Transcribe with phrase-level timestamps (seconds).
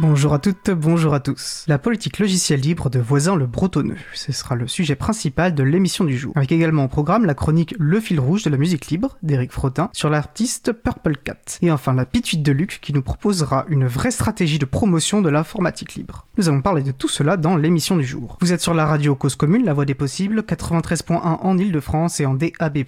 [0.00, 1.64] Bonjour à toutes, bonjour à tous.
[1.68, 6.04] La politique logicielle libre de Voisin le Bretonneux, ce sera le sujet principal de l'émission
[6.04, 6.32] du jour.
[6.36, 9.90] Avec également au programme la chronique Le fil rouge de la musique libre d'Éric Frottin
[9.92, 11.58] sur l'artiste Purple Cat.
[11.60, 15.28] Et enfin la pituite de Luc qui nous proposera une vraie stratégie de promotion de
[15.28, 16.26] l'informatique libre.
[16.38, 18.38] Nous allons parler de tout cela dans l'émission du jour.
[18.40, 22.24] Vous êtes sur la radio Cause Commune, la voix des possibles, 93.1 en Ile-de-France et
[22.24, 22.78] en DAB+,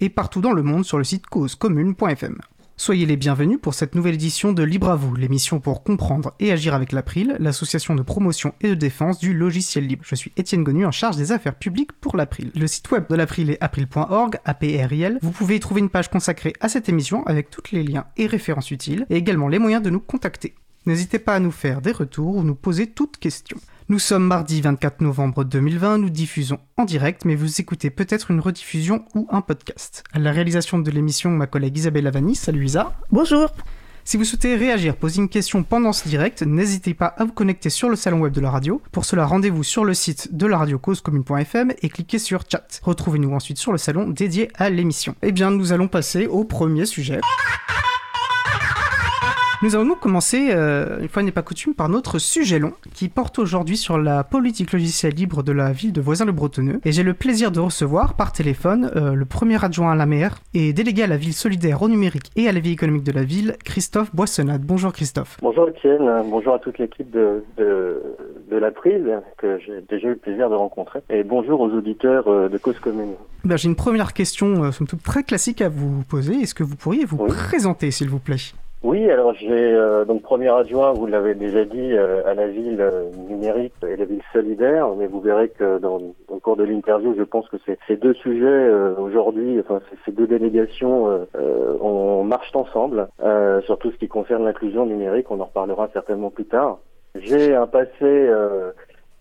[0.00, 2.40] et partout dans le monde sur le site causecommune.fm.
[2.80, 6.52] Soyez les bienvenus pour cette nouvelle édition de Libre à vous, l'émission pour comprendre et
[6.52, 10.04] agir avec l'April, l'association de promotion et de défense du logiciel libre.
[10.06, 12.52] Je suis Étienne Gonu en charge des affaires publiques pour l'April.
[12.54, 15.18] Le site web de l'April est april.org, APRIL.
[15.22, 18.28] Vous pouvez y trouver une page consacrée à cette émission avec tous les liens et
[18.28, 20.54] références utiles et également les moyens de nous contacter.
[20.86, 23.58] N'hésitez pas à nous faire des retours ou nous poser toutes questions.
[23.90, 28.38] Nous sommes mardi 24 novembre 2020, nous diffusons en direct, mais vous écoutez peut-être une
[28.38, 30.04] rediffusion ou un podcast.
[30.12, 32.34] À la réalisation de l'émission, ma collègue Isabelle Lavani.
[32.34, 32.92] Salut Isa.
[33.10, 33.48] Bonjour.
[34.04, 37.70] Si vous souhaitez réagir, poser une question pendant ce direct, n'hésitez pas à vous connecter
[37.70, 38.82] sur le salon web de la radio.
[38.92, 42.80] Pour cela, rendez-vous sur le site de la radio causecommune.fm et cliquez sur chat.
[42.82, 45.14] Retrouvez-nous ensuite sur le salon dédié à l'émission.
[45.22, 47.22] Eh bien, nous allons passer au premier sujet.
[49.60, 53.08] Nous allons donc commencer, euh, une fois n'est pas coutume, par notre sujet long, qui
[53.08, 56.80] porte aujourd'hui sur la politique logicielle libre de la ville de Voisin-le-Bretonneux.
[56.84, 60.38] Et j'ai le plaisir de recevoir par téléphone euh, le premier adjoint à la maire
[60.54, 63.24] et délégué à la ville solidaire au numérique et à la vie économique de la
[63.24, 64.62] ville, Christophe Boissonnade.
[64.62, 65.36] Bonjour Christophe.
[65.42, 68.00] Bonjour Étienne, bonjour à toute l'équipe de, de,
[68.52, 69.06] de la prise
[69.38, 71.00] que j'ai déjà eu le plaisir de rencontrer.
[71.10, 73.14] Et bonjour aux auditeurs euh, de Cause Commune.
[73.44, 76.34] Ben, j'ai une première question, euh, somme toute très classique à vous poser.
[76.42, 77.26] Est-ce que vous pourriez vous Oui.
[77.28, 78.36] présenter, s'il vous plaît?
[78.84, 82.80] Oui, alors j'ai euh, donc premier adjoint, vous l'avez déjà dit, euh, à la ville
[82.80, 87.12] euh, numérique et la ville solidaire, mais vous verrez que dans au cours de l'interview,
[87.18, 87.56] je pense que
[87.88, 93.08] ces deux sujets euh, aujourd'hui, enfin ces- deux délégations, euh, on marche ensemble
[93.64, 95.30] sur tout ce qui concerne l'inclusion numérique.
[95.30, 96.78] On en reparlera certainement plus tard.
[97.16, 97.90] J'ai un passé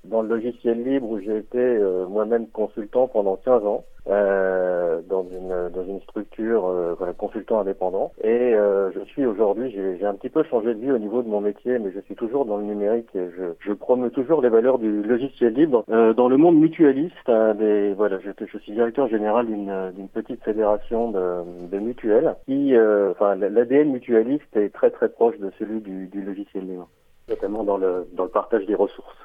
[0.07, 5.23] dans le logiciel libre où j'ai été euh, moi-même consultant pendant 15 ans euh, dans
[5.23, 8.11] une dans une structure euh, voilà, consultant indépendant.
[8.23, 11.21] Et euh, je suis aujourd'hui j'ai j'ai un petit peu changé de vie au niveau
[11.21, 14.41] de mon métier mais je suis toujours dans le numérique et je, je promeux toujours
[14.41, 15.83] les valeurs du logiciel libre.
[15.89, 20.09] Euh, dans le monde mutualiste hein, des voilà je, je suis directeur général d'une d'une
[20.09, 25.51] petite fédération de, de mutuelles qui euh, enfin l'ADN mutualiste est très très proche de
[25.59, 26.87] celui du, du logiciel libre
[27.29, 29.17] notamment dans le dans le partage des ressources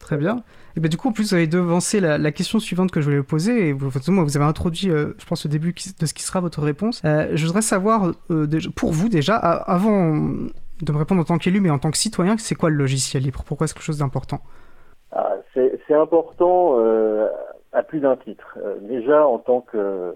[0.00, 0.42] Très bien.
[0.76, 3.04] Et ben du coup, en plus, vous avez devancé la, la question suivante que je
[3.04, 3.68] voulais vous poser.
[3.68, 6.62] Et vous, vous avez introduit, euh, je pense, au début de ce qui sera votre
[6.62, 7.02] réponse.
[7.04, 10.16] Euh, je voudrais savoir, euh, pour vous déjà, avant
[10.82, 13.22] de me répondre en tant qu'élu, mais en tant que citoyen, c'est quoi le logiciel
[13.22, 13.44] libre?
[13.46, 14.40] Pourquoi c'est quelque chose d'important?
[15.12, 17.28] Ah, c'est c'est important euh,
[17.72, 18.58] à plus d'un titre.
[18.64, 20.14] Euh, déjà en tant que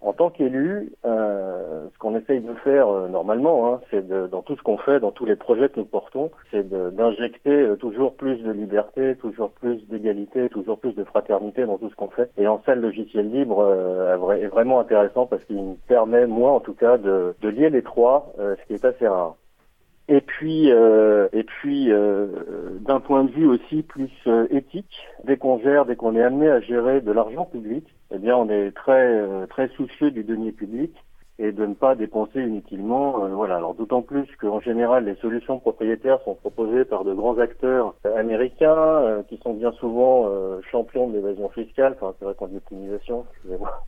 [0.00, 4.56] en tant qu'élu, euh, ce qu'on essaye de faire euh, normalement, hein, c'est dans tout
[4.56, 8.36] ce qu'on fait, dans tous les projets que nous portons, c'est d'injecter euh, toujours plus
[8.42, 12.30] de liberté, toujours plus d'égalité, toujours plus de fraternité dans tout ce qu'on fait.
[12.38, 16.26] Et en ça, le logiciel libre est vra- est vraiment intéressant parce qu'il me permet,
[16.26, 19.34] moi en tout cas, de, lier les trois, ce qui est assez rare.
[20.10, 22.28] Et puis, euh, et puis, euh,
[22.80, 26.48] d'un point de vue aussi plus euh, éthique, dès qu'on gère, dès qu'on est amené
[26.48, 30.52] à gérer de l'argent public, eh bien, on est très euh, très soucieux du denier
[30.52, 30.94] public
[31.38, 33.22] et de ne pas dépenser inutilement.
[33.22, 33.56] euh, voilà.
[33.56, 38.16] Alors d'autant plus qu'en général, les solutions propriétaires sont proposées par de grands acteurs euh,
[38.16, 40.26] américains qui sont bien souvent
[40.70, 41.96] champions de l'évasion fiscale.
[42.00, 43.84] Enfin, c'est vrai qu'on dit optimisation, excusez-moi.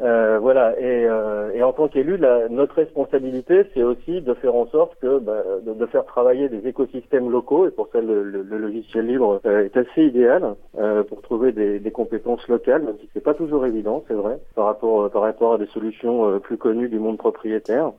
[0.00, 2.18] Euh, voilà, et, euh, et en tant qu'élu,
[2.50, 6.68] notre responsabilité, c'est aussi de faire en sorte que bah, de, de faire travailler des
[6.68, 11.02] écosystèmes locaux, et pour ça le, le- le logiciel libre euh, est assez idéal euh,
[11.02, 14.66] pour trouver des, des compétences locales, même si c'est pas toujours évident, c'est vrai, par
[14.66, 17.92] rapport par rapport à des solutions euh, plus connues du monde propriétaire.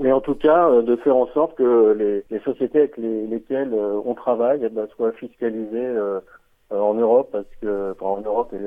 [0.00, 3.26] Mais en tout cas, euh, de faire en sorte que les, les sociétés avec les-
[3.28, 6.20] lesquelles euh, on travaille eh ben, soient fiscalisées euh,
[6.70, 8.58] en Europe, parce que enfin, en Europe et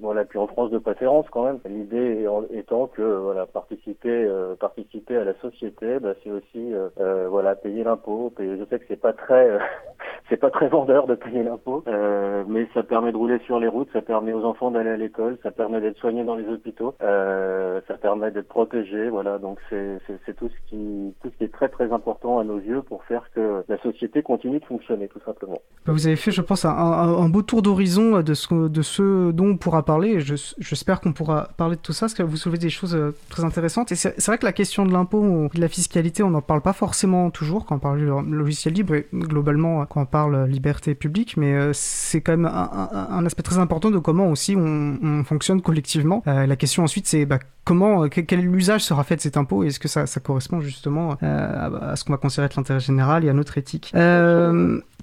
[0.00, 1.58] voilà, puis en France de préférence quand même.
[1.68, 7.28] L'idée étant que voilà, participer euh, participer à la société, bah, c'est aussi euh, euh,
[7.28, 8.32] voilà payer l'impôt.
[8.38, 9.58] Je sais que c'est pas très euh,
[10.28, 13.68] c'est pas très vendeur de payer l'impôt, euh, mais ça permet de rouler sur les
[13.68, 16.94] routes, ça permet aux enfants d'aller à l'école, ça permet d'être soignés dans les hôpitaux,
[17.02, 19.38] euh, ça permet d'être protégés, voilà.
[19.38, 20.00] Donc c'est
[20.36, 23.28] tout ce qui tout ce qui est très très important à nos yeux pour faire
[23.34, 25.60] que la société continue de fonctionner, tout simplement.
[25.86, 29.84] Bah, vous avez fait, je pense, un, beau tour d'horizon de ce dont on pourra
[29.84, 30.20] parler.
[30.20, 33.44] J'espère qu'on pourra parler de tout ça, parce que vous soulevez des choses euh, très
[33.44, 33.92] intéressantes.
[33.92, 36.72] Et c'est vrai que la question de l'impôt, de la fiscalité, on n'en parle pas
[36.72, 41.54] forcément toujours quand on parle logiciel libre et globalement quand on parle liberté publique, mais
[41.54, 46.22] euh, c'est quand même un, aspect très important de comment aussi on, fonctionne collectivement.
[46.26, 49.68] Euh, la question ensuite, c'est bah, comment, quel usage sera fait de cet impôt et
[49.68, 53.32] est-ce que ça, correspond justement à, ce qu'on va considérer être l'intérêt général et à
[53.32, 53.92] notre éthique.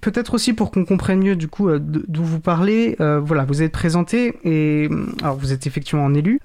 [0.01, 2.95] Peut-être aussi pour qu'on comprenne mieux du coup d'où vous parlez.
[2.99, 4.89] voilà, vous êtes présenté et
[5.21, 6.39] alors vous êtes effectivement un élu.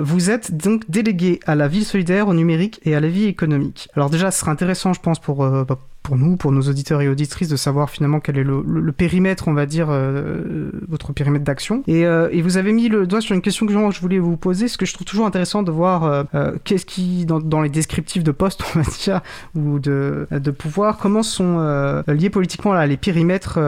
[0.00, 3.88] vous êtes donc délégué à la ville solidaire, au numérique et à la vie économique.
[3.94, 7.00] Alors déjà, ce serait intéressant, je pense, pour, euh, bah, pour nous, pour nos auditeurs
[7.00, 11.46] et auditrices, de savoir finalement quel est le, périmètre, on va dire, euh, votre périmètre
[11.46, 11.82] d'action.
[11.86, 14.36] Et, euh, et, vous avez mis le doigt sur une question que je voulais vous
[14.36, 17.70] poser, ce que je trouve toujours intéressant de voir euh, qu'est-ce qui, dans, dans, les
[17.70, 19.22] descriptifs de poste, on va dire,
[19.56, 21.58] ou de, de pouvoir, comment sont
[22.06, 23.58] liés politiquement là, les périmètres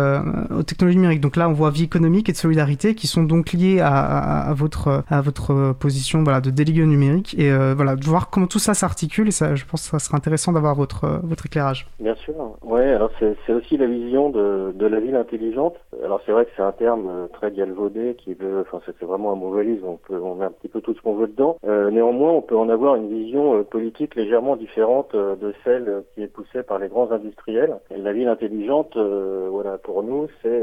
[0.54, 1.22] aux technologies numériques.
[1.22, 4.52] Donc là, on voit vie économique et de solidarité qui sont donc liés à, à,
[4.52, 7.34] votre, à votre position voilà, de délégué numérique.
[7.38, 9.28] Et voilà, de voir comment tout ça s'articule.
[9.28, 11.86] Et ça, je pense que ça sera intéressant d'avoir votre, votre éclairage.
[12.26, 12.56] Sûr.
[12.62, 15.76] Ouais, alors c'est aussi la vision de, de la ville intelligente.
[16.04, 19.32] Alors c'est vrai que c'est un terme euh, très galvaudé qui veut, enfin c'est vraiment
[19.32, 21.56] un mot valise, on peut, on met un petit peu tout ce qu'on veut dedans.
[21.66, 26.22] Euh, néanmoins, on peut en avoir une vision euh, politique légèrement différente de celle qui
[26.22, 27.76] est poussée par les grands industriels.
[27.94, 30.62] Et la ville intelligente, voilà, pour nous, c'est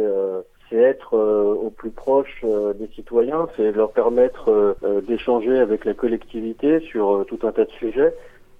[0.69, 4.75] c'est être au plus proche des citoyens, c'est leur permettre
[5.07, 8.13] d'échanger avec la collectivité sur tout un tas de sujets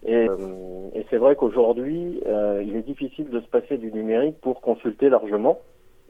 [0.06, 4.40] et, euh, et c'est vrai qu'aujourd'hui, euh, il est difficile de se passer du numérique
[4.42, 5.60] pour consulter largement.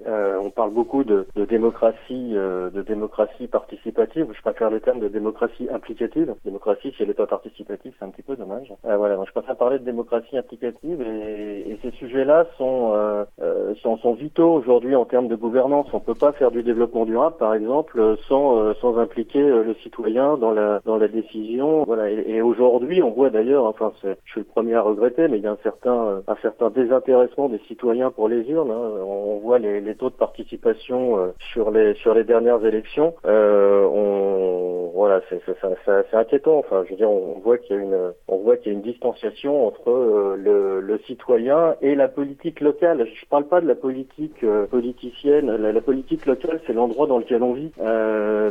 [0.08, 4.28] Euh, on parle beaucoup de, de démocratie, euh, de démocratie participative.
[4.34, 6.36] Je préfère le terme de démocratie implicative.
[6.46, 8.74] Démocratie, si elle n'est pas participative, c'est un petit peu dommage.
[8.86, 13.24] Euh, voilà, donc je préfère parler de démocratie implicative et, et ces sujets-là sont, euh,
[13.42, 15.88] euh, sont, sont vitaux aujourd'hui en termes de gouvernance.
[15.94, 20.52] On peut pas faire du développement durable, par exemple, sans sans impliquer le citoyen dans
[20.52, 21.84] la dans la décision.
[21.84, 25.44] Voilà, et, aujourd'hui, on voit d'ailleurs, enfin, je suis le premier à regretter, mais il
[25.44, 28.72] y a un certain un certain désintéressement des citoyens pour les urnes.
[28.72, 28.92] Hein.
[29.06, 33.86] On voit les, les taux de participation euh, sur les sur les dernières élections, euh,
[33.86, 36.60] on voilà, c'est inquiétant.
[36.60, 38.78] Enfin, je veux dire, on voit qu'il y a une on voit qu'il y a
[38.78, 43.06] une distanciation entre euh, le, le, citoyen et la politique locale.
[43.06, 45.56] Je parle pas de la politique politicienne.
[45.56, 47.72] La, politique locale, c'est l'endroit dans lequel on vit.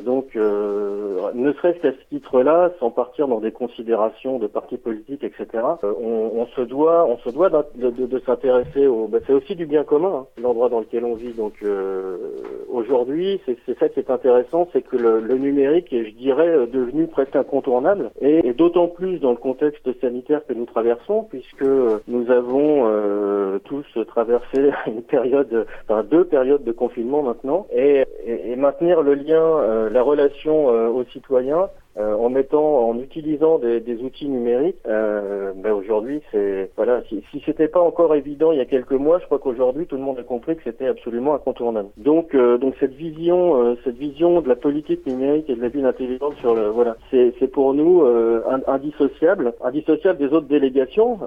[0.05, 5.47] donc, ne serait-ce qu'à ce titre-là, sans partir dans des considérations de partis politiques, etc.
[5.83, 9.07] On, on, se doit on se doit de, de, de s'intéresser au.
[9.07, 11.22] Ben, c'est aussi du bien commun, hein, l'endroit dans lequel on vit.
[11.31, 12.17] Donc euh,
[12.69, 16.67] aujourd'hui, c'est ça qui est intéressant, c'est que le, le, numérique est, je dirais, euh,
[16.67, 21.65] devenu presque incontournable, et, et d'autant plus dans le contexte sanitaire que nous traversons, puisque
[22.09, 28.53] nous avons euh, tous traversé une période, enfin deux périodes de confinement maintenant, et, et,
[28.53, 31.69] et maintenir le lien, euh, la relation aux citoyens
[31.99, 37.03] euh, en mettant, en utilisant des, des outils numériques, euh, ben aujourd'hui, c'est voilà.
[37.09, 39.97] Si, si c'était pas encore évident il y a quelques mois, je crois qu'aujourd'hui tout
[39.97, 41.91] le monde a compris que c'était absolument incontournable.
[41.99, 45.69] Donc, euh, donc cette vision, euh, cette vision de la politique numérique et de la
[45.69, 51.19] ville intelligente sur le, voilà, c'est pour nous euh, indissociable, indissociable des autres délégations.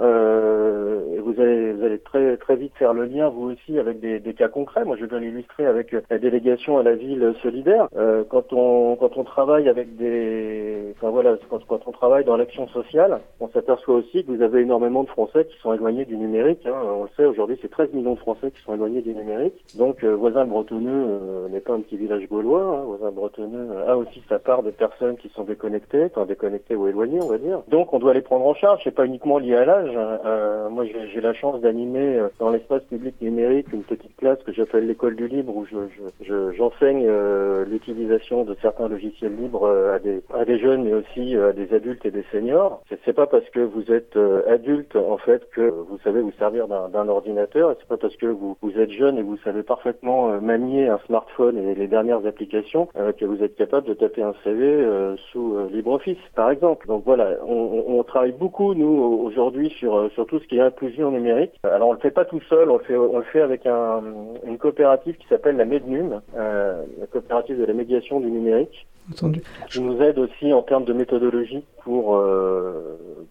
[1.13, 4.19] et vous allez, vous allez très très vite faire le lien vous aussi avec des,
[4.19, 4.83] des cas concrets.
[4.83, 7.87] Moi, je viens l'illustrer avec la délégation à la ville solidaire.
[8.29, 10.54] quand on quand on travaille avec des
[10.95, 14.61] enfin voilà, quand, quand, on travaille dans l'action sociale, on s'aperçoit aussi que vous avez
[14.61, 16.65] énormément de Français qui sont éloignés du numérique.
[16.65, 16.75] Hein.
[16.83, 19.53] On le sait, aujourd'hui, c'est 13 millions de Français qui sont éloignés du numérique.
[19.77, 22.61] Donc, euh, voisin bretonneux euh, n'est pas un petit village gaulois.
[22.61, 22.83] Hein.
[22.85, 27.19] Voisin bretonneux a aussi sa part de personnes qui sont déconnectées, enfin déconnectées ou éloignées,
[27.21, 27.61] on va dire.
[27.67, 28.81] Donc, on doit les prendre en charge.
[28.83, 29.95] C'est pas uniquement lié à l'âge.
[29.95, 30.19] Hein.
[30.25, 34.53] Euh, moi, j'ai la chance d'animer euh, dans l'espace public numérique une petite classe que
[34.53, 40.21] j'appelle l'école du libre, où j'enseigne je, je, l'utilisation de certains logiciels libres à des,
[40.33, 42.81] à des jeunes, mais aussi euh, des adultes et des seniors.
[43.03, 46.67] C'est pas parce que vous êtes euh, adulte en fait que vous savez vous servir
[46.67, 50.29] d'un ordinateur, et c'est pas parce que vous, vous êtes jeune et vous savez parfaitement
[50.29, 52.87] euh, manier un smartphone et les dernières applications
[53.17, 54.85] que vous êtes capable de taper un CV
[55.31, 56.87] sous LibreOffice, par exemple.
[56.87, 61.11] Donc voilà, on, on travaille beaucoup nous aujourd'hui sur sur tout ce qui est inclusion
[61.11, 61.53] numérique.
[61.63, 64.01] Alors on le fait pas tout seul, on le fait on le fait avec un,
[64.45, 68.85] une coopérative qui s'appelle la Mednum, la coopérative de la médiation du numérique.
[69.11, 69.41] Entendu.
[69.69, 72.19] Qui nous aide aussi en termes de méthodologie pour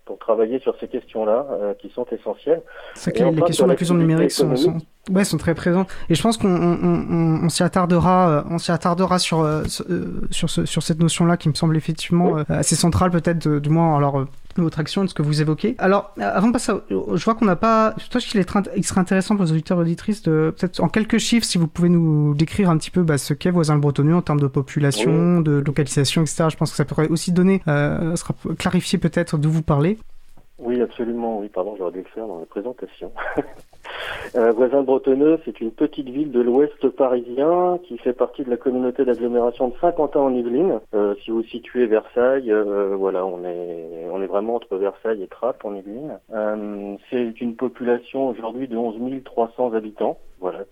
[0.05, 1.47] pour travailler sur ces questions-là
[1.81, 2.63] qui sont essentielles.
[2.95, 4.79] C'est que les questions d'inclusion numérique sont, sont,
[5.11, 5.89] ouais, sont très présentes.
[6.09, 10.83] Et je pense qu'on on, on, s'y attardera, on s'y attardera sur sur, ce, sur
[10.83, 14.27] cette notion-là qui me semble effectivement assez centrale peut-être du moins alors
[14.63, 15.75] votre action de ce que vous évoquez.
[15.79, 17.95] Alors, euh, avant de passer, je vois qu'on n'a pas.
[18.11, 18.45] Toi, qu'il
[18.77, 21.67] il serait intéressant pour les auditeurs et auditrices de peut-être en quelques chiffres, si vous
[21.67, 24.47] pouvez nous décrire un petit peu bah, ce qu'est voisin le Bretonneux en termes de
[24.47, 26.47] population, de localisation, etc.
[26.51, 29.99] Je pense que ça pourrait aussi donner, euh, sera clarifier peut-être d'où vous parlez.
[30.59, 31.41] Oui, absolument.
[31.41, 33.13] Oui, pardon, j'aurais dû le faire dans la présentation.
[34.35, 39.05] Voisin bretonneux, c'est une petite ville de l'ouest parisien qui fait partie de la communauté
[39.05, 40.81] d'agglomération de Saint-Quentin en Yvelines.
[40.95, 45.29] Euh, si vous situez Versailles, euh, voilà, on est on est vraiment entre Versailles et
[45.29, 46.19] Trappes en Yvelines.
[46.33, 50.19] Euh, c'est une population aujourd'hui de 11 300 habitants.
[50.41, 50.65] Voilà,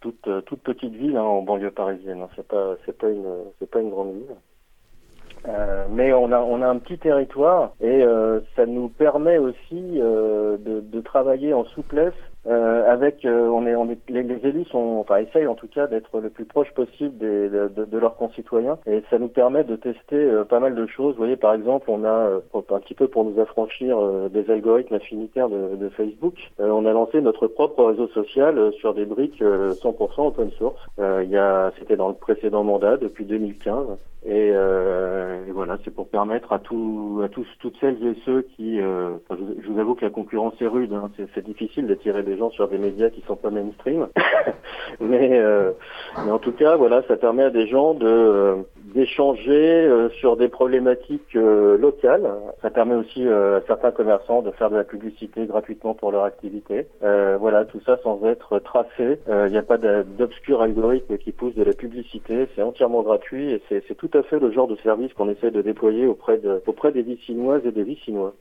[0.00, 2.22] toute toute petite ville hein, en banlieue parisienne.
[2.22, 2.28] Hein.
[2.36, 3.26] C'est pas c'est pas une
[3.58, 4.36] c'est pas une grande ville.
[5.90, 8.02] Mais on a on a un petit territoire et
[8.56, 12.14] ça nous permet aussi de, de, travailler en souplesse
[12.46, 15.86] euh, avec euh, on est on est les, élus sont enfin essayent en tout cas
[15.86, 19.76] d'être le plus proche possible des, de, de, leurs concitoyens et ça nous permet de
[19.76, 21.12] tester euh, pas mal de choses.
[21.12, 23.98] Vous voyez par exemple on a un petit peu pour nous affranchir
[24.30, 29.06] des algorithmes affinitaires de, de Facebook, on a lancé notre propre réseau social sur des
[29.06, 30.80] briques 100% open source.
[30.98, 33.86] il y a c'était dans le précédent mandat depuis 2015
[34.26, 38.78] et, et voilà c'est pour permettre à tous à tous toutes celles et ceux qui
[38.78, 42.78] je, vous avoue que la concurrence est rude, hein, c'est difficile d'attirer des sur des
[42.78, 44.08] médias qui sont pas mainstream.
[45.00, 45.72] mais, euh,
[46.24, 48.56] mais en tout cas, voilà, ça permet à des gens de euh,
[48.94, 52.28] d'échanger euh, sur des problématiques locales.
[52.62, 56.86] Ça permet aussi à certains commerçants de faire de la publicité gratuitement pour leur activité.
[57.00, 59.18] voilà, tout ça sans être tracé.
[59.28, 62.48] Il n'y a pas d'obscur algorithme qui pousse de la publicité.
[62.54, 65.62] C'est entièrement gratuit et c'est tout à fait le genre de service qu'on essaie de
[65.62, 68.34] déployer auprès de auprès des Vicinoises et des Vicinois.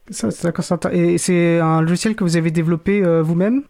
[0.91, 3.63] Et c'est un logiciel que vous avez développé vous-même?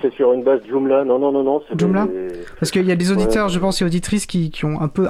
[0.00, 1.04] C'est sur une base Joomla.
[1.04, 1.62] Non, non, non, non.
[1.76, 2.06] Joomla
[2.58, 5.08] Parce qu'il y a des auditeurs, je pense, et auditrices qui, qui ont un peu,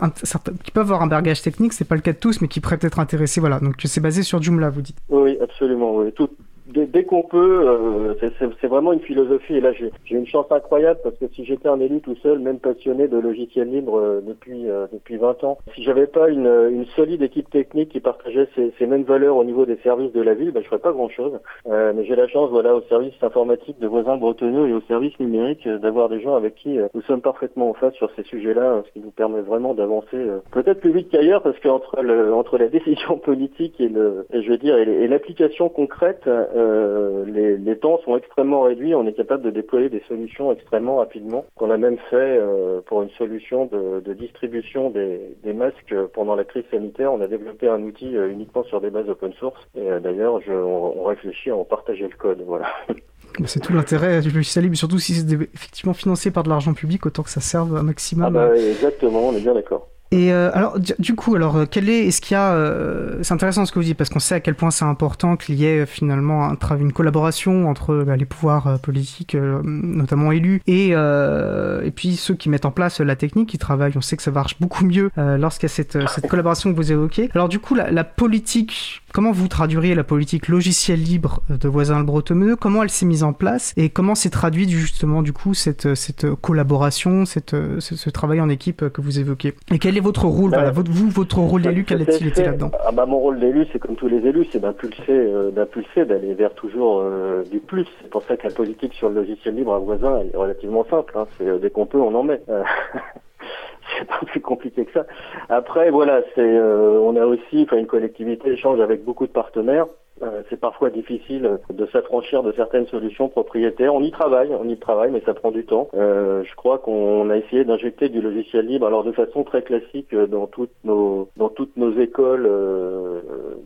[0.64, 2.78] qui peuvent avoir un bagage technique, c'est pas le cas de tous, mais qui pourraient
[2.78, 3.40] peut-être intéresser.
[3.40, 4.96] Voilà, donc c'est basé sur Joomla, vous dites.
[5.08, 6.10] Oui, absolument.
[6.12, 6.30] Tout,
[6.72, 8.14] dès, qu'on peut, euh,
[8.60, 9.56] c'est vraiment une philosophie.
[9.56, 12.58] Et là, j'ai une chance incroyable parce que si j'étais un élu tout seul, même
[12.58, 16.86] passionné de logiciels libres euh, depuis euh, depuis 20 ans, si j'avais pas une, une
[16.96, 20.34] solide équipe technique qui partageait ces, ces mêmes valeurs au niveau des services de la
[20.34, 21.38] ville, ben, je ferais pas grand-chose.
[21.66, 25.66] mais j'ai la chance, voilà, au service informatique de voisins bretonneux et au service numérique,
[25.68, 29.00] d'avoir des gens avec qui nous sommes parfaitement en face sur ces sujets-là, ce qui
[29.00, 30.18] nous permet vraiment d'avancer
[30.52, 31.98] peut-être plus vite qu'ailleurs parce qu'entre
[32.32, 36.28] entre la décision politique et le, et je veux dire, et l'application concrète,
[36.60, 38.94] euh, les, les, temps sont extrêmement réduits.
[38.94, 41.44] On est capable de déployer des solutions extrêmement rapidement.
[41.56, 46.34] Qu'on a même fait euh, pour une solution de, de distribution des, des, masques pendant
[46.34, 47.12] la crise sanitaire.
[47.12, 49.60] On a développé un outil euh, uniquement sur des bases open source.
[49.74, 52.42] Et d'ailleurs, on, on, réfléchit à en partager le code.
[52.46, 52.66] Voilà.
[53.46, 57.06] C'est tout l'intérêt du logiciel libre, surtout si c'est effectivement financé par de l'argent public,
[57.06, 58.26] autant que ça serve un maximum.
[58.26, 59.88] Ah bah, exactement, on est bien d'accord.
[60.12, 63.32] Et euh, alors, du coup, alors, euh, quel est, est-ce qu'il y a, euh, c'est
[63.32, 65.64] intéressant ce que vous dites parce qu'on sait à quel point c'est important qu'il y
[65.64, 72.16] ait finalement un, une collaboration entre bah, les pouvoirs politiques, notamment élus, et et puis
[72.16, 73.92] ceux qui mettent en place la technique, qui travaillent.
[73.96, 76.92] On sait que ça marche beaucoup mieux lorsqu'il y a cette, cette collaboration que vous
[76.92, 77.30] évoquez.
[77.34, 81.98] Alors, du coup, la, la politique, comment vous traduiriez la politique logiciel libre de voisin
[81.98, 83.72] le Bretonneux Comment elle s'est mise en place?
[83.76, 88.88] Et comment s'est traduite justement du coup cette cette collaboration, cette ce, travail en équipe
[88.88, 89.54] que vous évoquez?
[89.70, 93.18] Et quel votre rôle votre, Vous, votre rôle d'élu, quel été là-dedans ah bah, Mon
[93.18, 97.42] rôle d'élu, c'est comme tous les élus, c'est d'impulser, euh, d'impulser, d'aller vers toujours euh,
[97.50, 97.86] du plus.
[98.02, 100.84] C'est pour ça que la politique sur le logiciel libre à voisin, elle est relativement
[100.84, 101.12] simple.
[101.16, 101.26] Hein.
[101.38, 102.40] C'est, euh, dès qu'on peut, on en met.
[103.98, 105.06] c'est pas plus compliqué que ça.
[105.48, 109.86] Après, voilà, c'est, on a aussi, une collectivité échange avec beaucoup de partenaires.
[110.22, 113.94] Euh, c'est parfois difficile de s'affranchir de certaines solutions propriétaires.
[113.94, 115.88] On y travaille, on y travaille, mais ça prend du temps.
[115.94, 120.14] Euh, je crois qu'on a essayé d'injecter du logiciel libre, alors de façon très classique
[120.14, 123.20] dans toutes nos dans toutes nos écoles, euh,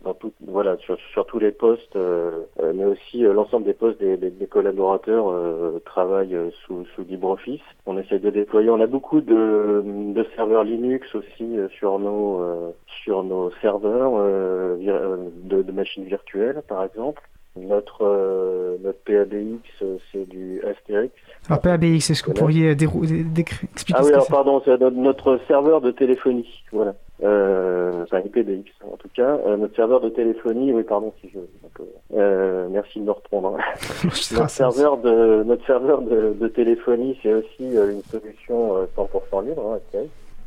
[0.05, 1.99] dans voilà sur, tous les postes,
[2.75, 5.35] mais aussi l'ensemble des postes des, des, collaborateurs
[5.85, 7.61] travaillent sous sous LibreOffice.
[7.87, 8.71] On essaie de déployer.
[8.71, 12.41] On a beaucoup de, de serveurs Linux aussi sur nos
[12.87, 17.23] sur nos serveurs de, de machines virtuelles par exemple.
[17.57, 19.63] Notre, euh, notre PABX,
[20.11, 21.15] c'est du Astérix.
[21.49, 25.93] Alors PABX, est-ce que vous pourriez expliquer Ah oui, alors pardon, c'est notre serveur de
[25.93, 26.95] téléphonie, voilà.
[27.23, 29.39] Euh, enfin IPBX en tout cas.
[29.47, 31.39] Euh, notre serveur de téléphonie, oui pardon si je...
[32.17, 33.57] Euh, merci de me reprendre.
[33.57, 33.63] Hein.
[34.33, 39.75] notre, serveur de, notre serveur de, de téléphonie, c'est aussi euh, une solution 100% libre,
[39.75, 39.99] hein,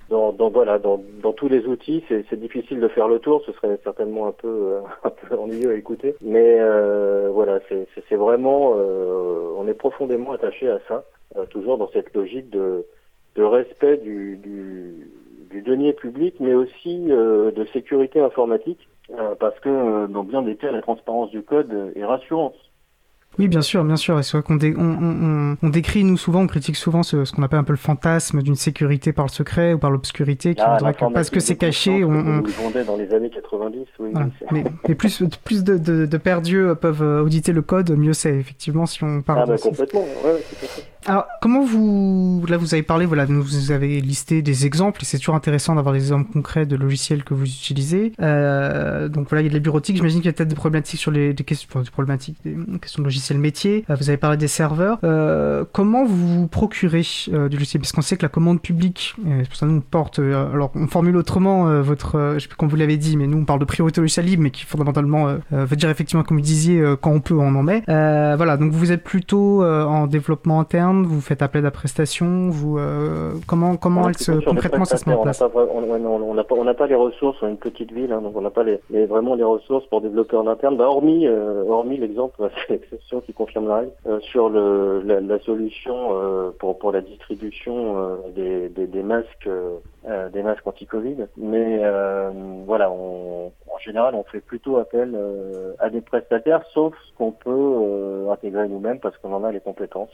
[0.09, 3.43] dans, dans voilà dans, dans tous les outils, c'est difficile de faire le tour.
[3.45, 6.59] Ce serait certainement un peu un peu ennuyeux à écouter, mais
[7.31, 11.05] voilà, c'est vraiment on est profondément attaché à ça,
[11.49, 12.85] toujours dans cette logique de
[13.35, 15.11] de respect du, du,
[15.51, 18.87] du denier public, mais aussi de sécurité informatique,
[19.39, 22.55] parce que dans bien des cas, la transparence du code est rassurante.
[23.39, 24.19] Oui, bien sûr, bien sûr.
[24.19, 27.43] Et c'est vrai qu'on on, on, décrit, nous, souvent, on critique souvent ce, ce qu'on
[27.43, 30.77] appelle un peu le fantasme d'une sécurité par le secret ou par l'obscurité, qui ah,
[30.77, 32.09] voudrait que parce que c'est caché, on...
[32.09, 32.41] on...
[32.41, 34.11] vendait dans les années 90, oui.
[34.51, 38.85] mais, mais, plus, plus de, de, de perdus peuvent auditer le code, mieux c'est, effectivement,
[38.85, 40.83] si on parle ah, bah, complètement, ouais, fait.
[41.05, 45.17] Alors, comment vous, là, vous avez parlé, voilà, vous avez listé des exemples, et c'est
[45.17, 48.13] toujours intéressant d'avoir des exemples concrets de logiciels que vous utilisez.
[48.21, 50.55] Euh, donc voilà, il y a de la bureautique, j'imagine qu'il y a peut-être des
[50.55, 53.85] problématiques sur les des questions, des problématiques, des questions de logiciels métiers.
[53.89, 54.99] Euh, vous avez parlé des serveurs.
[55.03, 57.81] Euh, comment vous vous procurez euh, du logiciel?
[57.81, 60.51] Parce qu'on sait que la commande publique, c'est pour ça que nous on porte, euh,
[60.53, 63.37] alors on formule autrement euh, votre, je sais plus comment vous l'avez dit, mais nous
[63.37, 66.83] on parle de priorité logiciel libre, mais qui fondamentalement veut dire effectivement, comme vous disiez,
[67.01, 67.83] quand on peut, on en met.
[67.85, 72.77] voilà, donc vous êtes plutôt en développement interne vous faites appel à la prestation, vous
[72.77, 76.63] euh, comment comment elle se, concrètement ça se met en place On n'a pas, on
[76.63, 79.05] n'a pas les ressources, on est une petite ville, hein, donc on n'a pas les,
[79.05, 80.77] vraiment les ressources pour développer en interne.
[80.77, 85.21] Bah, hormis euh, hormis l'exemple, c'est l'exception qui confirme la règle euh, sur le la,
[85.21, 89.49] la solution pour pour la distribution des, des, des masques
[90.33, 91.27] des masques anti-Covid.
[91.37, 91.81] Mais
[92.65, 95.17] voilà, on, en général, on fait plutôt appel
[95.79, 100.11] à des prestataires, sauf ce qu'on peut intégrer nous-mêmes parce qu'on en a les compétences.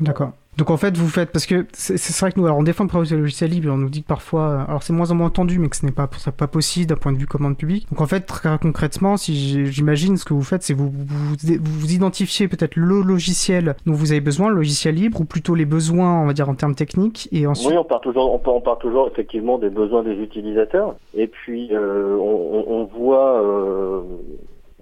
[0.00, 0.32] D'accord.
[0.58, 2.88] Donc en fait, vous faites parce que c'est vrai que nous, alors on défend le
[2.88, 5.60] projet logiciel libre, on nous dit que parfois, euh, alors c'est moins en moins entendu,
[5.60, 7.86] mais que ce n'est pas pas possible d'un point de vue commande publique.
[7.90, 11.92] Donc en fait, très concrètement, si j'imagine ce que vous faites, c'est vous, vous vous,
[11.92, 16.22] identifiez peut-être le logiciel dont vous avez besoin, le logiciel libre, ou plutôt les besoins,
[16.22, 17.70] on va dire en termes techniques, et ensuite.
[17.70, 21.28] Oui, on part toujours, on part, on part toujours effectivement des besoins des utilisateurs, et
[21.28, 23.40] puis euh, on, on, voit.
[23.44, 24.00] Euh,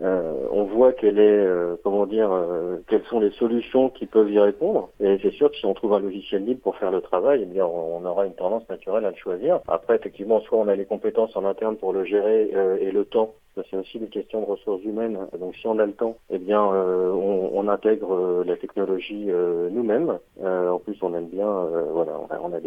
[0.03, 4.31] euh, on voit quelle est, euh, comment dire, euh, quelles sont les solutions qui peuvent
[4.31, 4.91] y répondre.
[5.01, 7.47] Et c'est sûr que si on trouve un logiciel libre pour faire le travail, eh
[7.47, 9.61] bien, on, aura une tendance naturelle à le choisir.
[9.69, 12.51] Après, effectivement, soit on a les compétences en interne pour le gérer
[12.81, 13.33] et le temps
[13.71, 15.19] c'est aussi des questions de ressources humaines.
[15.39, 19.27] Donc si on a le temps, eh bien euh, on, on, intègre euh, la technologie
[19.29, 20.19] euh, nous-mêmes.
[20.43, 21.47] en plus, on aime bien,
[21.93, 22.13] voilà,
[22.43, 22.61] on a,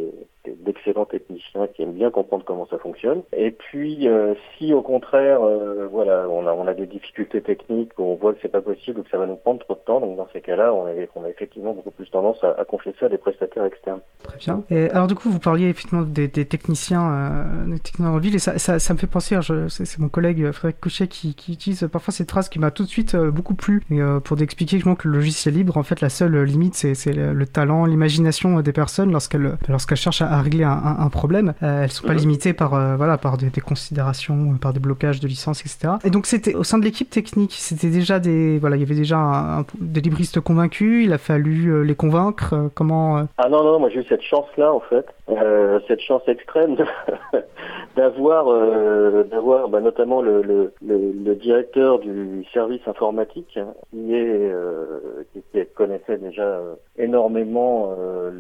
[0.46, 3.22] d'excellents techniciens qui aiment bien comprendre comment ça fonctionne.
[3.34, 4.08] Et puis
[4.58, 5.40] si au contraire,
[5.92, 9.04] voilà, on a, on a des difficultés techniques, on voit que c'est pas possible ou
[9.04, 11.24] que ça va nous prendre trop de temps, donc dans ces cas-là, on a, on
[11.24, 14.00] a effectivement beaucoup plus tendance à, à, confier ça à des prestataires externes.
[14.24, 14.64] Très bien.
[14.70, 18.40] Et alors du coup, vous parliez effectivement des, des techniciens, des techniciens en ville, et
[18.40, 19.38] ça, ça, ça me fait penser,
[19.70, 22.90] c'est mon collègue Frédéric Couchet qui, qui utilise parfois cette phrase qui m'a tout de
[22.90, 23.84] suite euh, beaucoup plu.
[23.92, 27.46] Et, euh, pour expliquer que le logiciel libre, en fait, la seule limite, c'est le,
[27.46, 31.54] talent, l'imagination des personnes lorsqu'elles lorsqu'elles cherchent à, régler un, un, problème.
[31.64, 32.20] Euh, elles sont pas mhm.
[32.20, 35.94] limitées par voilà par des, des, considérations, par des blocages de licence, etc.
[36.04, 38.96] Et donc c'était au sein de l'équipe technique, c'était déjà des voilà, il y avait
[38.96, 41.06] déjà des libristes convaincus.
[41.06, 42.70] Il a fallu les convaincre.
[42.76, 45.06] comment Ah non non, moi j'ai eu cette chance là en fait,
[45.88, 46.76] cette chance extrême
[47.96, 48.46] d'avoir
[49.26, 53.60] d'avoir bah, notamment le, le, le, directeur du service informatique
[53.92, 58.32] qui est euh, qui, connaissait déjà euh, énormément euh,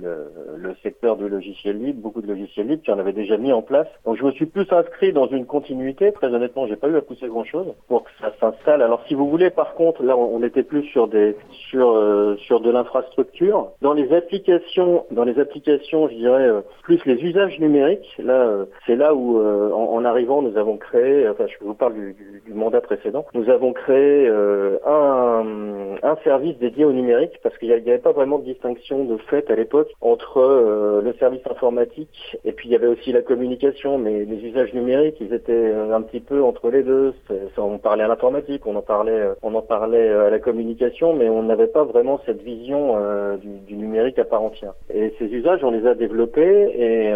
[0.57, 3.61] le, secteur du logiciel libre, beaucoup de logiciels libres qui en avaient déjà mis en
[3.61, 3.87] place.
[4.05, 6.11] Donc je me suis plus inscrit dans une continuité.
[6.11, 8.33] Très honnêtement, j'ai pas eu à pousser grand chose pour que ça
[8.65, 11.35] Alors si vous voulez, par contre, là on, était plus sur des
[11.69, 13.71] sur sur de l'infrastructure.
[13.81, 16.49] Dans les applications, dans les applications, je dirais
[16.83, 18.15] plus les usages numériques.
[18.19, 21.27] Là, c'est là où en, arrivant, nous avons créé.
[21.27, 26.57] Enfin, je vous parle du, du, mandat précédent, nous avons créé euh, un, un, service
[26.57, 29.89] dédié au numérique parce qu'il n'y avait pas vraiment de distinction de fait à l'époque
[30.01, 34.37] entre euh, le service informatique et puis il y avait aussi la communication, mais les
[34.45, 37.13] usages numériques, ils étaient euh, un petit peu entre les deux.
[37.57, 41.43] On parlait à l'informatique, on en parlait, on en parlait à la communication, mais on
[41.43, 42.95] n'avait pas vraiment cette vision
[43.37, 44.73] du, du, numérique à part entière.
[44.93, 47.13] Et ces usages, on les a développés et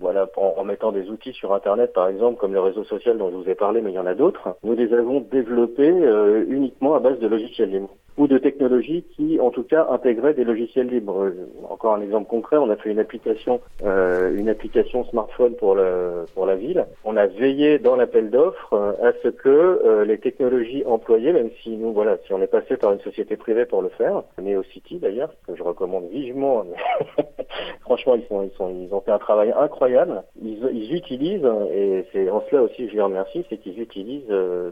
[0.00, 3.36] voilà, en, mettant des outils sur Internet, par exemple, comme le réseau social dont je
[3.36, 6.94] vous ai parlé, mais il y en a d'autres, nous les avons développés euh, uniquement
[6.94, 10.88] à base de logiciels libres ou de technologies qui, en tout cas, intégraient des logiciels
[10.88, 11.24] libres.
[11.24, 15.74] Euh, encore un exemple concret, on a fait une application, euh, une application smartphone pour
[15.74, 16.86] la pour la ville.
[17.04, 21.50] On a veillé dans l'appel d'offres euh, à ce que euh, les technologies employées, même
[21.62, 24.98] si nous, voilà, si on est passé par une société privée pour le faire, NeoCity
[24.98, 26.64] d'ailleurs, que je recommande vivement.
[27.80, 30.22] Franchement, ils sont, ils sont, ils ont fait un travail incroyable.
[30.42, 34.28] Ils, ils utilisent, et c'est en cela aussi je les remercie, c'est qu'ils utilisent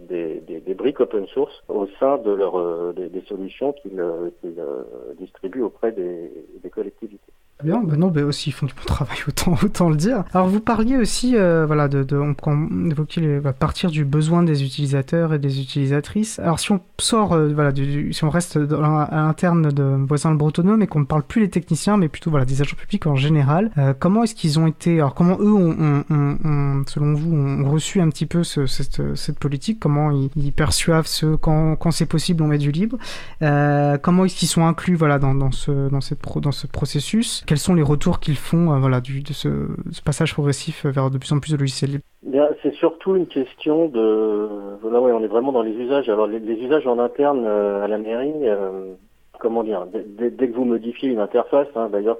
[0.09, 4.31] des, des, des, briques open source au sein de leur des, des solutions qu'ils euh,
[4.45, 7.33] euh, distribuent auprès des, collectivités.
[7.65, 10.23] Bien, ben non, ben aussi ils font du bon travail, autant, autant le dire.
[10.33, 14.05] Alors vous parliez aussi, euh, voilà, de, de on, on évoquait les, à partir du
[14.05, 16.39] besoin des utilisateurs et des utilisatrices.
[16.39, 20.37] Alors si on sort, euh, voilà, du, si on reste à l'interne de Voisin le
[20.37, 23.17] Bretonneux, et qu'on ne parle plus les techniciens, mais plutôt voilà des agents publics en
[23.17, 27.35] général, euh, comment est-ce qu'ils ont été, alors comment eux, ont, ont, ont, selon vous,
[27.35, 29.81] ont reçu un petit peu ce, cette, cette, politique?
[29.81, 32.99] Comment ils, ils perçoivent ce quand, quand c'est possible, on met du libre?
[33.41, 37.43] Comment est-ce qu'ils sont inclus, voilà, dans, dans ce dans cette pro, dans ce processus?
[37.49, 39.49] Quels sont les retours qu'ils font euh, voilà, du, de ce,
[39.91, 42.05] ce, passage progressif vers de plus en plus de logiciels libres?
[42.23, 44.49] Bien, c'est surtout une question de.
[44.93, 46.11] Là, ouais, on est vraiment dans les usages.
[46.11, 48.93] Alors, les, les usages en interne euh, à la mairie, euh,
[49.39, 52.19] comment dire, dès, que vous modifiez une interface, hein, d'ailleurs,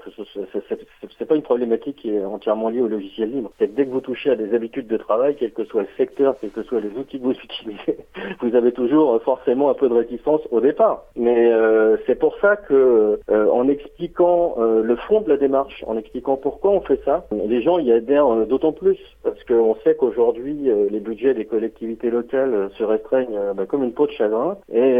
[1.17, 3.51] c'est pas une problématique qui est entièrement liée au logiciel libre.
[3.59, 6.35] C'est dès que vous touchez à des habitudes de travail, quel que soit le secteur,
[6.39, 7.97] quels que soient les outils que vous utilisez,
[8.41, 11.05] vous avez toujours euh, forcément un peu de réticence au départ.
[11.15, 15.83] Mais euh, c'est pour ça que, euh, en expliquant euh, le fond de la démarche,
[15.87, 19.75] en expliquant pourquoi on fait ça, les gens y adhèrent euh, d'autant plus parce qu'on
[19.83, 24.57] sait qu'aujourd'hui les budgets des collectivités locales se restreignent bah, comme une peau de chagrin
[24.71, 24.97] et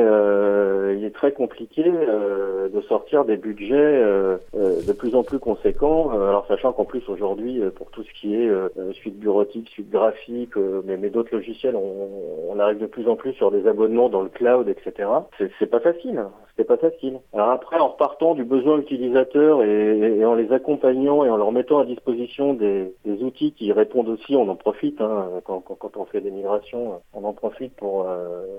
[0.98, 5.40] il est très compliqué euh, de sortir des budgets euh, euh, de plus en plus
[5.40, 6.12] conséquents.
[6.12, 8.50] alors sachant qu'en plus aujourd'hui, pour tout ce qui est
[8.94, 12.10] suite bureautique, suite graphique, mais, mais d'autres logiciels, on,
[12.50, 15.10] on, arrive de plus en plus sur des abonnements dans le cloud, etc.
[15.58, 16.24] C'est pas facile.
[16.58, 17.20] C'est pas facile.
[17.34, 21.54] Alors après, en repartant du besoin utilisateur et, et, en les accompagnant et en leur
[21.54, 25.76] mettant à disposition des, des outils qui répondent aussi, on en profite hein, quand, quand,
[25.76, 28.08] quand, on fait des migrations, on en profite pour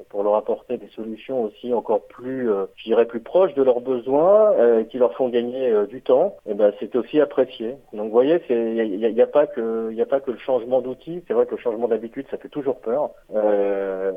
[0.09, 4.53] pour leur apporter des solutions aussi encore plus, je dirais, plus proches de leurs besoins,
[4.53, 7.77] euh, qui leur font gagner euh, du temps, et eh ben c'est aussi apprécié.
[7.93, 10.39] Donc vous voyez, il n'y a, y a, pas que il a pas que le
[10.39, 11.23] changement d'outil.
[11.27, 13.11] C'est vrai que le changement d'habitude, ça fait toujours peur.
[13.35, 14.13] Euh,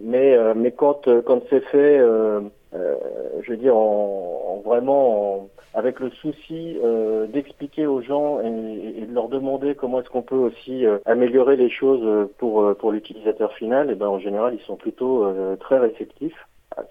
[0.00, 6.00] mais euh, mais quand quand c'est fait, je veux dire en, en vraiment en, avec
[6.00, 6.76] le souci
[7.32, 11.70] d'expliquer aux gens et, et, de leur demander comment est-ce qu'on peut aussi améliorer les
[11.70, 15.26] choses pour pour l'utilisateur final, et eh ben en général ils sont plutôt
[15.60, 16.46] très réceptifs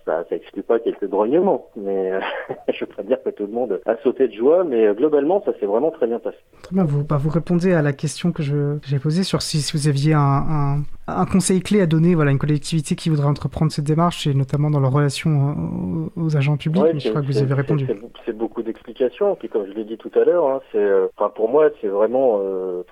[0.06, 2.20] ça n'exclut pas quelques grognements, mais euh,
[2.74, 5.42] je peux pas dire que tout le monde a sauté de joie, mais euh, globalement,
[5.46, 6.38] ça s'est vraiment très bien passé.
[6.64, 9.76] Très bien, vous, bah, vous répondez à la question que j'ai posée sur si, si,
[9.76, 13.28] vous aviez un, un, un, conseil clé à donner voilà, à une collectivité qui voudrait
[13.28, 17.10] entreprendre cette démarche, et notamment dans leur relation aux, aux agents publics, ouais, mais je
[17.10, 17.88] crois que vous avez répondu.
[18.26, 21.50] C'est beaucoup d'explications, puis comme je l'ai dit tout à l'heure, hein, c'est, euh, pour
[21.50, 22.40] moi, c'est vraiment...
[22.42, 22.84] Euh,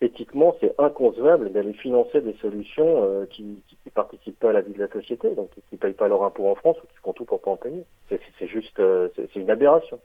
[0.00, 4.72] éthiquement, c'est inconcevable d'aller financer des solutions euh, qui ne participent pas à la vie
[4.72, 7.12] de la société, donc qui ne payent pas leur impôt en France ou qui font
[7.12, 7.84] tout pour pas en payer.
[8.08, 9.98] C'est juste, euh, c'est une aberration.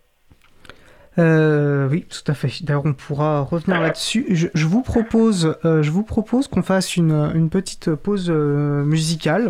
[1.20, 2.64] Euh, oui, tout à fait.
[2.64, 4.26] D'ailleurs, on pourra revenir là-dessus.
[4.30, 9.50] Je, vous propose, euh, je vous propose qu'on fasse une, petite pause musicale.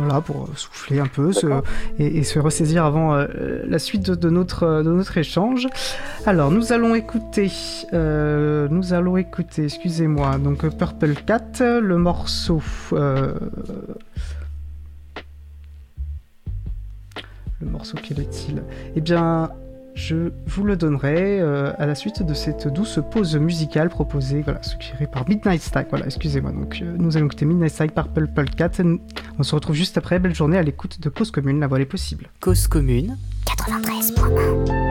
[0.00, 1.46] Voilà, pour souffler un peu se,
[1.98, 3.26] et, et, se ressaisir avant euh,
[3.66, 5.68] la suite de, de, notre, de notre échange.
[6.24, 7.52] Alors, nous allons écouter,
[7.92, 12.62] euh, nous allons écouter, excusez-moi, donc Purple Cat, le morceau.
[12.94, 13.34] Euh,
[17.60, 18.62] le morceau, quel est-il?
[18.96, 19.50] Eh bien,
[19.94, 24.62] je vous le donnerai euh, à la suite de cette douce pause musicale proposée, voilà,
[24.62, 25.88] suggérée par Midnight Stack.
[25.90, 26.52] Voilà, excusez-moi.
[26.52, 28.70] Donc, euh, nous allons écouter Midnight Stack par Purple Cat.
[29.38, 30.18] On se retrouve juste après.
[30.18, 32.28] Belle journée à l'écoute de Cause Commune, la voie est possible.
[32.40, 34.89] Cause Commune 93.1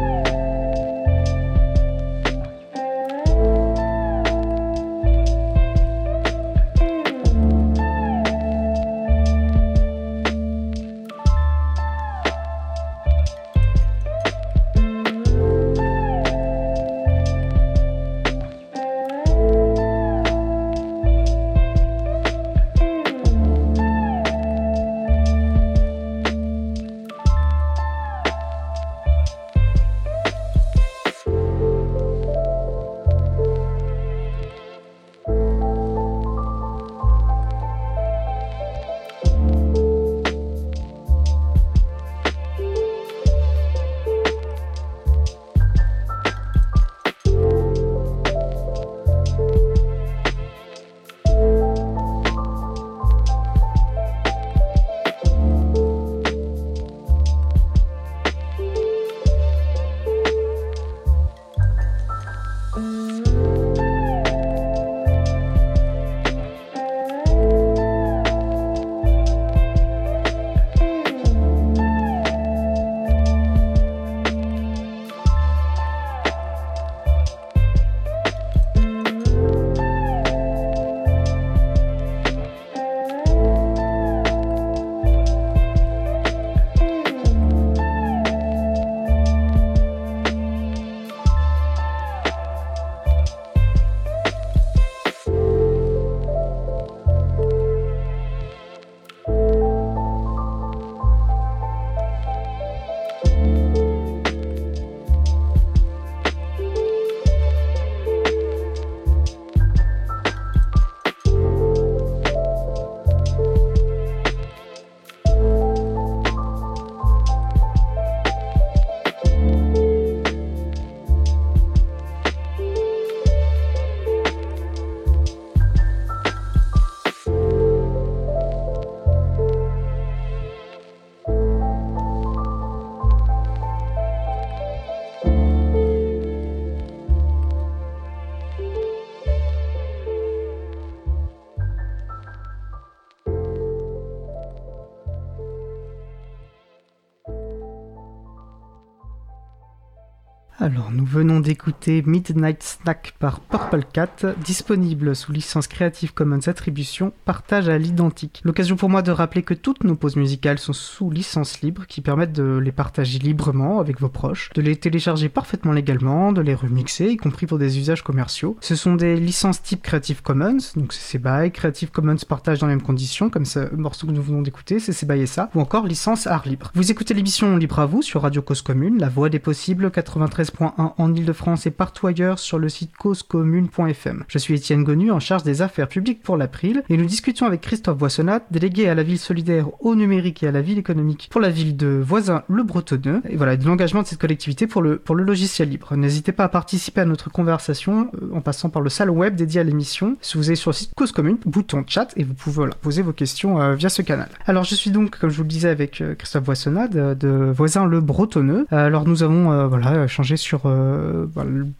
[150.61, 157.13] Alors, nous venons d'écouter Midnight Snack par Purple Cat, disponible sous licence Creative Commons Attribution,
[157.23, 158.41] partage à l'identique.
[158.43, 162.01] L'occasion pour moi de rappeler que toutes nos pauses musicales sont sous licence libre, qui
[162.01, 166.55] permettent de les partager librement avec vos proches, de les télécharger parfaitement légalement, de les
[166.55, 168.57] remixer, y compris pour des usages commerciaux.
[168.59, 172.75] Ce sont des licences type Creative Commons, donc c'est by Creative Commons partage dans les
[172.75, 175.87] mêmes conditions, comme ce morceau que nous venons d'écouter, c'est by et ça, ou encore
[175.87, 176.69] licence art libre.
[176.75, 180.48] Vous écoutez l'émission Libre à vous sur Radio Cause Commune, la voix des possibles 93
[180.59, 184.23] en Ile-de-France et partout ailleurs sur le site causecommune.fm.
[184.27, 187.61] Je suis Étienne Gonu en charge des affaires publiques pour l'April et nous discutons avec
[187.61, 191.41] Christophe Boissonnat, délégué à la ville solidaire au numérique et à la ville économique pour
[191.41, 194.97] la ville de Voisin le Bretonneux et voilà de l'engagement de cette collectivité pour le,
[194.97, 195.95] pour le logiciel libre.
[195.95, 199.61] N'hésitez pas à participer à notre conversation euh, en passant par le salon web dédié
[199.61, 200.17] à l'émission.
[200.21, 203.13] Si vous allez sur le site Cause Commune, bouton chat et vous pouvez poser vos
[203.13, 204.29] questions euh, via ce canal.
[204.45, 207.51] Alors je suis donc, comme je vous le disais, avec euh, Christophe Boissonnat de, de
[207.55, 208.65] Voisin le Bretonneux.
[208.71, 211.27] alors nous avons voilà changé sur euh,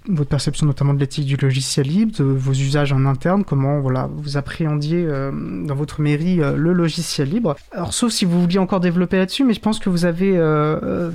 [0.08, 4.10] votre perception notamment de l'éthique du logiciel libre, de vos usages en interne, comment voilà,
[4.13, 5.32] vous appréhendiez euh,
[5.65, 7.56] dans votre mairie euh, le logiciel libre.
[7.72, 10.30] Alors sauf si vous vouliez encore développer là-dessus, mais je pense que vous avez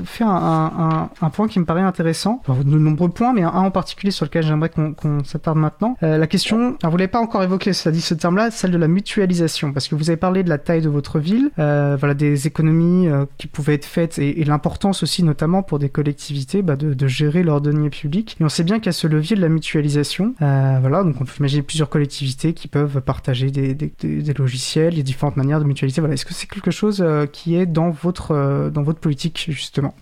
[0.04, 4.24] fait un, point qui me paraît intéressant, de nombreux points, mais un, en particulier sur
[4.24, 5.96] lequel j'aimerais qu'on s'attarde maintenant.
[6.00, 8.88] la question, alors vous l'avez pas encore évoqué, ça dit ce terme-là, celle de la
[8.88, 13.08] mutualisation, parce que vous avez parlé de la taille de votre ville, voilà des économies
[13.38, 17.33] qui pouvaient être faites et, l'importance aussi notamment pour des collectivités bah, de, de gérer
[17.42, 18.36] leurs deniers publics.
[18.40, 20.34] Et on sait bien a ce levier de la mutualisation.
[20.42, 24.94] Euh, voilà, donc on peut imaginer plusieurs collectivités qui peuvent partager des, des, des logiciels,
[24.94, 26.00] les différentes manières de mutualiser.
[26.00, 29.46] Voilà, est-ce que c'est quelque chose euh, qui est dans votre euh, dans votre politique
[29.48, 29.94] justement?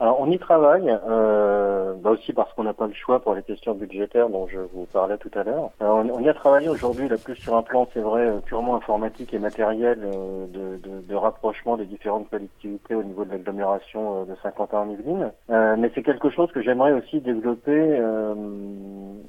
[0.00, 3.42] Alors on y travaille, euh, bah aussi parce qu'on n'a pas le choix pour les
[3.42, 5.70] questions budgétaires dont je vous parlais tout à l'heure.
[5.80, 8.74] On, on, y a travaillé aujourd'hui la plus sur un plan, c'est vrai, euh, purement
[8.76, 14.22] informatique et matériel euh, de, de, de, rapprochement des différentes collectivités au niveau de l'agglomération
[14.22, 15.30] euh, de Saint-Quentin-en-Yvelines.
[15.50, 17.96] Euh, mais c'est quelque chose que j'aimerais aussi développer.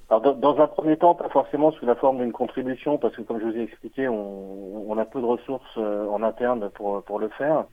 [0.10, 3.22] alors dans, dans, un premier temps, pas forcément sous la forme d'une contribution, parce que
[3.22, 7.20] comme je vous ai expliqué, on, on a peu de ressources en interne pour pour
[7.20, 7.66] le faire.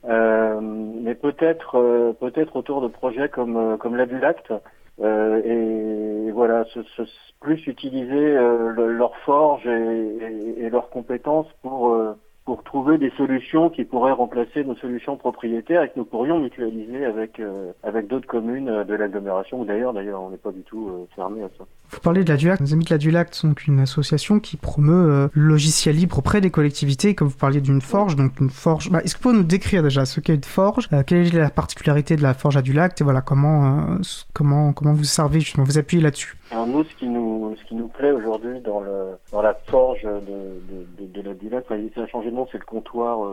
[0.61, 4.53] mais peut-être peut-être autour de projets comme euh, comme l'Adulacte
[5.01, 7.01] euh, et, voilà, ce, ce,
[7.41, 11.97] plus utiliser euh, leur forge et, et, leurs compétences pour
[12.45, 17.05] pour trouver des solutions qui pourraient remplacer nos solutions propriétaires et que nous pourrions mutualiser
[17.05, 17.41] avec
[17.83, 21.49] avec d'autres communes de l'agglomération ou d'ailleurs d'ailleurs on n'est pas du tout fermé à
[21.57, 21.65] ça.
[21.93, 22.59] Vous parlez de la Dulac.
[22.59, 26.41] Nos amis de la Dulac sont une association qui promeut euh, le logiciel libre auprès
[26.41, 27.13] des collectivités.
[27.13, 28.89] Comme vous parliez d'une forge, donc une forge.
[28.89, 31.37] Bah, Est-ce que vous pouvez nous décrire déjà ce qu'est une forge euh, Quelle est
[31.37, 33.97] la particularité de la forge à Et voilà comment euh,
[34.33, 36.35] comment comment vous servez justement vous appuyez là-dessus?
[36.53, 40.03] Alors nous, ce qui nous ce qui nous plaît aujourd'hui dans le dans la forge
[40.03, 40.61] de
[40.99, 43.27] de, de, la Dulac, ça a changé de nom, c'est le comptoir.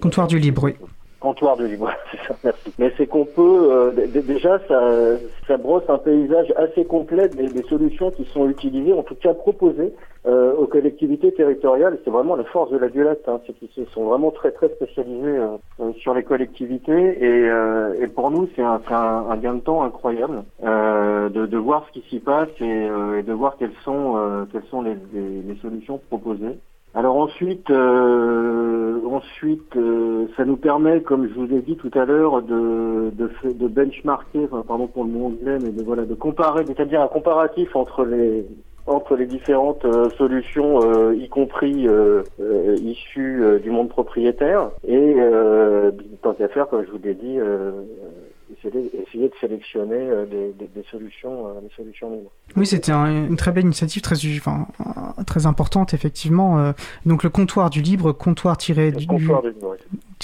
[0.00, 0.74] comptoir du libre, oui
[1.20, 2.72] comptoir de libre, c'est ça, merci.
[2.78, 4.80] Mais c'est qu'on peut, euh, déjà, ça,
[5.46, 9.34] ça brosse un paysage assez complet des, des, solutions qui sont utilisées, en tout cas
[9.34, 9.92] proposées
[10.26, 11.98] euh, aux collectivités territoriales.
[12.04, 15.38] C'est vraiment la force de la Duelate, hein, c'est qu'ils sont vraiment très très spécialisés
[15.80, 19.82] euh, sur les collectivités et, et pour nous, c'est un, un, un, gain de temps
[19.82, 24.66] incroyable de, de, voir ce qui s'y passe et, et, de voir quelles sont, quelles
[24.70, 26.58] sont les, les, les solutions proposées.
[26.96, 32.06] Alors ensuite, euh, ensuite, euh, ça nous permet, comme je vous ai dit tout à
[32.06, 36.64] l'heure, de, de, de benchmarker, pardon pour le mot anglais, mais de voilà, de comparer,
[36.66, 38.46] c'est-à-dire un comparatif entre les
[38.86, 41.86] entre les différentes euh, solutions, y compris
[42.80, 45.16] issues du monde propriétaire, et
[46.22, 47.38] tant qu'à faire, comme je vous l'ai dit,
[48.52, 52.30] essayer, de sélectionner euh, des, des, solutions, euh, des solutions libres.
[52.56, 54.66] Oui, c'était une très belle initiative, très, enfin,
[55.26, 56.58] très importante, effectivement.
[56.58, 56.72] Euh.
[57.04, 59.42] donc le comptoir du libre, comptoir du libre,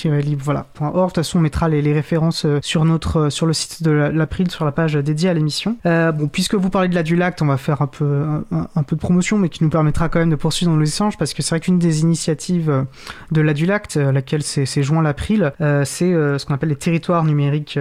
[0.05, 0.95] libre voilà .org.
[0.95, 4.51] De toute façon, on mettra les, les références sur notre sur le site de l'April
[4.51, 5.77] sur la page dédiée à l'émission.
[5.87, 8.97] Euh, bon, puisque vous parlez de la Dulacte, on va faire un peu un, peu
[8.97, 11.43] de promotion, mais qui nous permettra quand même de poursuivre dans nos échanges parce que
[11.43, 12.87] c'est vrai qu'une des initiatives
[13.31, 17.79] de la à laquelle s'est joint l'April, euh, c'est ce qu'on appelle les territoires numériques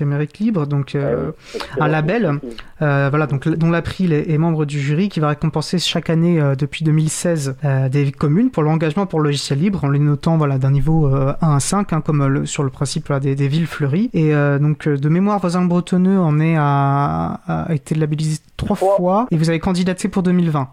[0.00, 1.32] numérique libre, donc euh,
[1.78, 2.40] ah un label,
[2.82, 6.40] euh, voilà, donc dont l'April est, est, membre du jury qui va récompenser chaque année
[6.40, 7.56] euh, depuis 2016
[7.90, 11.36] des communes pour l'engagement pour le logiciel libre en les notant voilà d'un niveau 1
[11.40, 14.10] à 5 hein, comme le, sur le principe des, des, villes fleuries.
[14.12, 19.36] Et donc de mémoire voisin bretonneux en est à, a été labellisé trois fois et
[19.36, 20.68] vous avez candidaté pour 2020.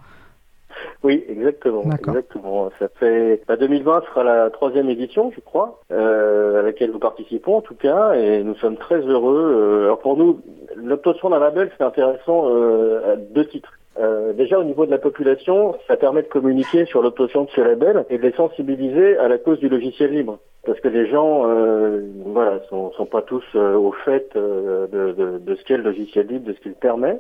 [1.06, 1.84] Oui, exactement.
[2.00, 2.72] Exactement.
[2.80, 7.58] Ça fait 2020 bah, sera la troisième édition, je crois, euh, à laquelle nous participons
[7.58, 9.54] en tout cas, et nous sommes très heureux.
[9.56, 10.42] Euh, alors pour nous,
[10.76, 13.72] l'obtention d'un label, c'est intéressant euh, à deux titres.
[13.98, 17.62] Euh, déjà au niveau de la population, ça permet de communiquer sur l'obtention de ce
[17.62, 20.40] label et de les sensibiliser à la cause du logiciel libre.
[20.66, 25.56] Parce que les gens, euh, voilà, sont, sont pas tous au fait de, de, de,
[25.56, 27.20] ce qu'est le logiciel libre, de ce qu'il permet.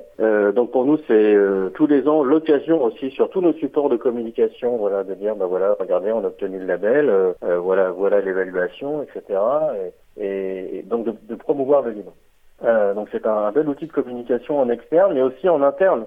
[0.55, 1.38] donc pour nous, c'est
[1.75, 5.45] tous les ans l'occasion aussi sur tous nos supports de communication, voilà, de dire, bah
[5.45, 9.39] voilà, regardez, on a obtenu le label, voilà, voilà l'évaluation, etc.
[10.19, 12.13] Et, et, donc de, de, promouvoir le livre.
[12.95, 16.05] donc c'est un, un bel outil de communication en externe, mais aussi en interne.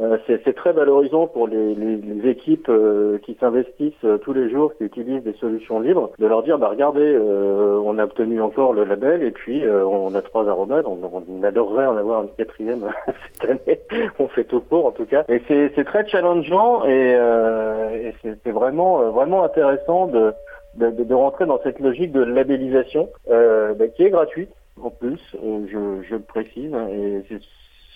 [0.00, 4.72] Euh, c'est très valorisant pour les, les, équipes euh, qui s'investissent euh, tous les jours,
[4.76, 8.84] qui utilisent des solutions libres, de leur dire bah regardez, on a obtenu encore le
[8.84, 10.98] label et puis on a trois aromades, on,
[11.28, 12.84] on, adorerait en avoir une quatrième
[13.40, 13.80] cette année.
[14.18, 15.24] on fait tout pour en tout cas.
[15.28, 20.32] Et c'est très challengeant et, et c'est vraiment vraiment intéressant de,
[20.76, 26.02] de, de, rentrer dans cette logique de labellisation bah, qui est gratuite en plus, je,
[26.08, 27.40] je le précise, et c'est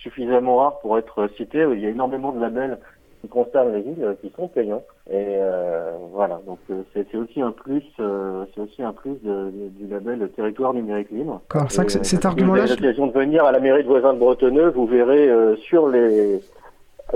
[0.03, 1.65] suffisamment rare pour être cité.
[1.73, 2.79] Il y a énormément de labels
[3.21, 4.83] qui concernent les villes qui sont payants.
[5.09, 9.87] Et euh, voilà, donc euh, c'est aussi un plus, euh, c'est aussi un plus du
[9.88, 11.41] label territoire numérique libre.
[11.69, 12.65] C'est cet argument-là.
[12.65, 15.88] Vous avez l'occasion de venir à la mairie de Voisin de Bretonneux, vous verrez sur
[15.88, 16.41] les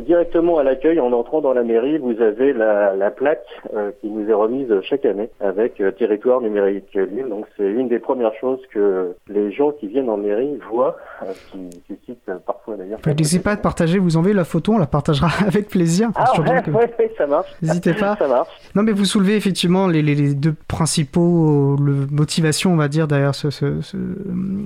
[0.02, 4.08] Directement à l'accueil, en entrant dans la mairie, vous avez la, la plaque euh, qui
[4.08, 7.30] nous est remise chaque année avec euh, territoire numérique libre.
[7.30, 11.32] Donc c'est une des premières choses que les gens qui viennent en mairie voient, euh,
[11.50, 12.98] qui suscite parfois d'ailleurs.
[13.06, 16.10] N'hésitez pas à partager, vous envoyez la photo, on la partagera avec plaisir.
[16.14, 17.48] Ah ouais, ça marche.
[17.62, 18.16] N'hésitez pas.
[18.16, 18.48] ça marche.
[18.74, 23.34] Non mais vous soulevez effectivement les, les, deux principaux le, motivations, on va dire, derrière
[23.34, 23.96] ce, ce, ce,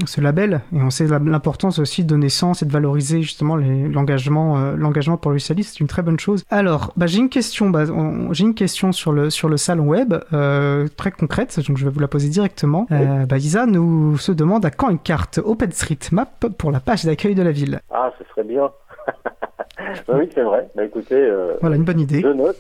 [0.07, 0.63] ce label.
[0.75, 5.31] Et on sait l'importance aussi de donner sens et de valoriser justement l'engagement l'engagement pour
[5.31, 6.45] le c'est une très bonne chose.
[6.51, 7.85] Alors, bah, j'ai une question, bah,
[8.31, 11.91] j'ai une question sur le sur le salon web euh, très concrète, donc je vais
[11.91, 12.87] vous la poser directement.
[12.93, 17.35] Euh, bah, Isa nous se demande à quand une carte OpenStreetMap pour la page d'accueil
[17.35, 17.81] de la ville.
[17.91, 18.71] Ah, ce serait bien.
[20.09, 20.69] oui, c'est vrai.
[20.75, 22.21] Bah, écoutez, euh, voilà une bonne idée.
[22.21, 22.57] Je note.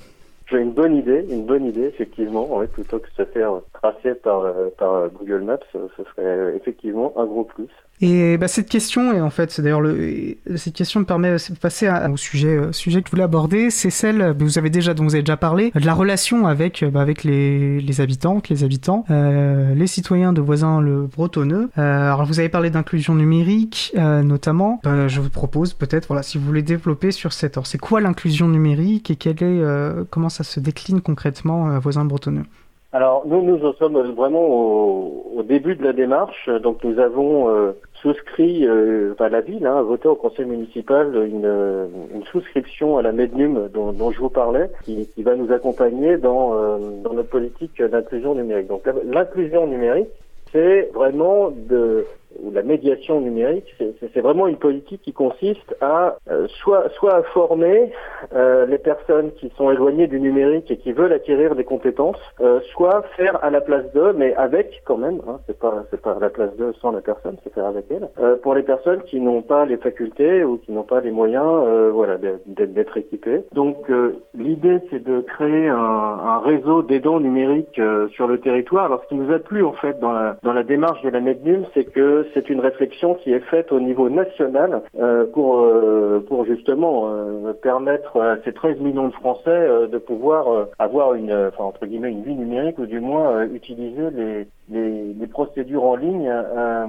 [0.51, 2.47] J'ai une bonne idée, une bonne idée effectivement.
[2.73, 4.45] plutôt que de se faire tracer par,
[4.79, 7.69] par Google Maps, ce serait effectivement un gros plus.
[8.03, 11.59] Et bah, cette question, et en fait, c'est d'ailleurs le, cette question me permet de
[11.61, 15.05] passer au sujet, euh, sujet que je voulais aborder, c'est celle, vous avez déjà, dont
[15.05, 19.05] vous avez déjà parlé, de la relation avec, bah, avec les, les habitantes, les habitants,
[19.11, 21.69] euh, les citoyens de voisins le bretonneux.
[21.77, 24.81] Euh, alors, vous avez parlé d'inclusion numérique, euh, notamment.
[24.85, 28.49] Je vous propose peut-être, voilà, si vous voulez développer sur cette, alors, c'est quoi l'inclusion
[28.49, 32.45] numérique et quelle est, euh, comment ça se décline concrètement à voisins bretonneux
[32.93, 36.49] alors nous, nous en sommes vraiment au, début de la démarche.
[36.63, 41.89] Donc nous avons euh, souscrit, euh, enfin la ville hein, voté au conseil municipal une,
[42.15, 47.13] une souscription à la MEDNUM dont, je vous parlais, qui, va nous accompagner euh, dans
[47.13, 48.67] notre politique d'inclusion numérique.
[48.67, 50.09] Donc l'inclusion numérique,
[50.53, 52.05] c'est vraiment de
[52.39, 57.23] ou la médiation numérique, c'est vraiment une politique qui consiste à euh, soit, soit à
[57.23, 57.93] former
[58.35, 62.61] euh, les personnes qui sont éloignées du numérique et qui veulent acquérir des compétences, euh,
[62.73, 66.17] soit faire à la place d'eux, mais avec quand même, hein, c'est pas c'est pas
[66.21, 68.09] la place d'eux sans la personne, c'est faire avec elle.
[68.43, 72.17] pour les personnes qui n'ont pas les facultés ou qui n'ont pas les moyens, voilà,
[72.47, 73.43] d'être équipées.
[73.53, 73.91] Donc
[74.35, 77.81] l'idée c'est de créer un, un réseau d'aidants numériques
[78.13, 78.87] sur le territoire.
[78.87, 81.21] Alors ce qui nous a plu en fait dans la dans la démarche de la
[81.21, 86.25] MEDNUM, c'est que c'est une réflexion qui est faite au niveau national euh, pour euh,
[86.27, 91.65] pour justement euh, permettre à ces 13 millions de Français de pouvoir avoir une enfin
[91.65, 96.29] entre guillemets une vie numérique ou du moins utiliser les les, les, procédures en ligne
[96.29, 96.87] euh,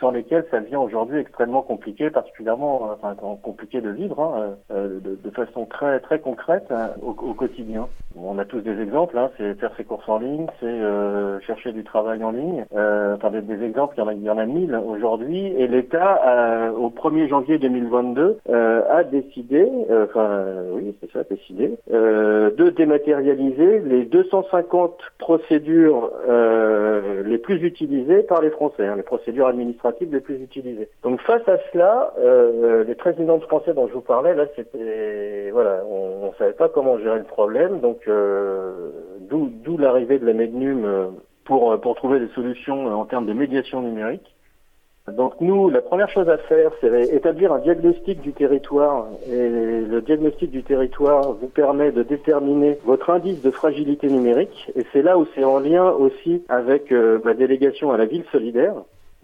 [0.00, 5.18] sans lesquelles ça devient aujourd'hui extrêmement compliqué, particulièrement enfin compliqué de vivre hein, euh, de,
[5.22, 7.88] de, façon très très concrète hein, au, au, quotidien.
[8.18, 11.72] On a tous des exemples, hein, c'est faire ses courses en ligne, c'est euh, chercher
[11.72, 12.64] du travail en ligne.
[12.74, 15.46] Euh, enfin des, des, exemples, il y en a, il y en a mille aujourd'hui.
[15.58, 23.80] Et l'État, au 1er janvier 2022, a décidé, enfin oui c'est ça, décidé, de dématérialiser
[23.80, 26.10] les 250 procédures
[27.16, 30.88] euh, les plus utilisées par les Français, hein, les procédures administratives les plus utilisées.
[31.02, 34.46] Donc face à cela, euh, les 13 millions de Français dont je vous parlais, là,
[34.54, 38.90] c'était voilà, on, ne savait pas comment gérer le problème, donc euh,
[39.20, 41.06] d'où l'arrivée de la MEDNUM euh,
[41.44, 44.35] pour pour trouver des solutions en termes de médiation numérique.
[45.12, 49.06] Donc nous, la première chose à faire, c'est établir un diagnostic du territoire.
[49.30, 54.70] Et le diagnostic du territoire vous permet de déterminer votre indice de fragilité numérique.
[54.74, 58.24] Et c'est là où c'est en lien aussi avec euh, ma délégation à la ville
[58.32, 58.74] solidaire.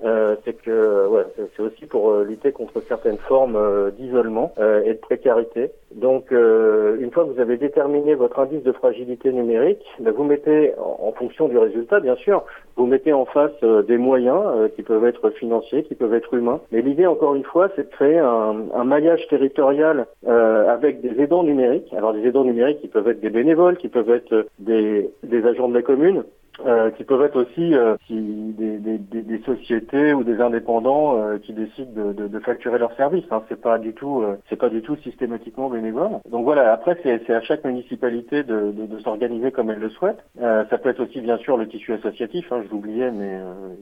[0.05, 4.53] Euh, c'est que ouais, c'est aussi pour euh, lutter contre certaines formes euh, d'isolement
[4.85, 5.71] et de précarité.
[5.95, 10.73] Donc, une fois que vous avez déterminé votre indice de fragilité numérique, ben, vous mettez,
[10.79, 12.45] en, fonction du résultat, bien sûr,
[12.77, 16.61] vous mettez en face des moyens qui peuvent être financiers, qui peuvent être humains.
[16.71, 21.43] Mais l'idée, encore une fois, c'est de créer un, un maillage territorial avec des aidants
[21.43, 21.93] numériques.
[21.93, 25.69] Alors, des aidants numériques qui peuvent être des bénévoles, qui peuvent être des, des agents
[25.69, 26.25] de la commune,
[26.61, 31.55] euh, qui peuvent être aussi euh, des, des, des, sociétés ou des indépendants euh, qui
[31.55, 33.25] décident de, de, de, facturer leurs services.
[33.31, 33.43] Hein.
[33.49, 36.11] C'est pas du tout, c'est pas du tout systématiquement bénévole.
[36.31, 36.73] Donc voilà.
[36.73, 40.19] Après, c'est à chaque municipalité de, de s'organiser comme elle le souhaite.
[40.39, 42.53] ça peut être aussi bien sûr le tissu associatif.
[42.53, 43.41] Hein, je l'oubliais, mais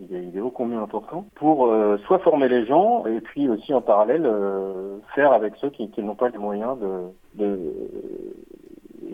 [0.09, 1.73] il est, il, est, ô combien important pour
[2.07, 4.31] soit former les gens et puis aussi en parallèle
[5.15, 7.59] faire avec ceux qui, qui n'ont pas les moyens de, de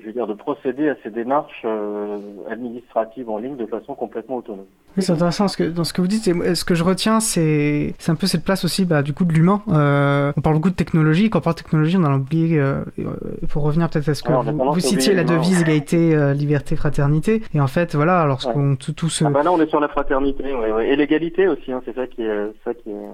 [0.01, 2.19] je veux dire, de procéder à ces démarches euh,
[2.51, 4.67] administratives en ligne de façon complètement autonome.
[4.97, 7.95] Oui, c'est intéressant parce que dans ce que vous dites, ce que je retiens, c'est
[8.09, 9.63] un peu cette place aussi, bah, du coup, de l'humain.
[9.69, 11.29] Euh, on parle beaucoup de technologie.
[11.29, 12.59] Quand on parle de technologie, on a oublié.
[12.59, 17.43] Euh, il faut revenir peut-être à ce que vous, citiez la devise égalité, liberté, fraternité.
[17.55, 19.25] Et en fait, voilà, lorsqu'on tout, tout ce.
[19.25, 20.45] Ah bah là, on est sur la fraternité,
[20.85, 21.73] et l'égalité aussi.
[21.73, 23.09] Hein, c'est ça qui est ça qui est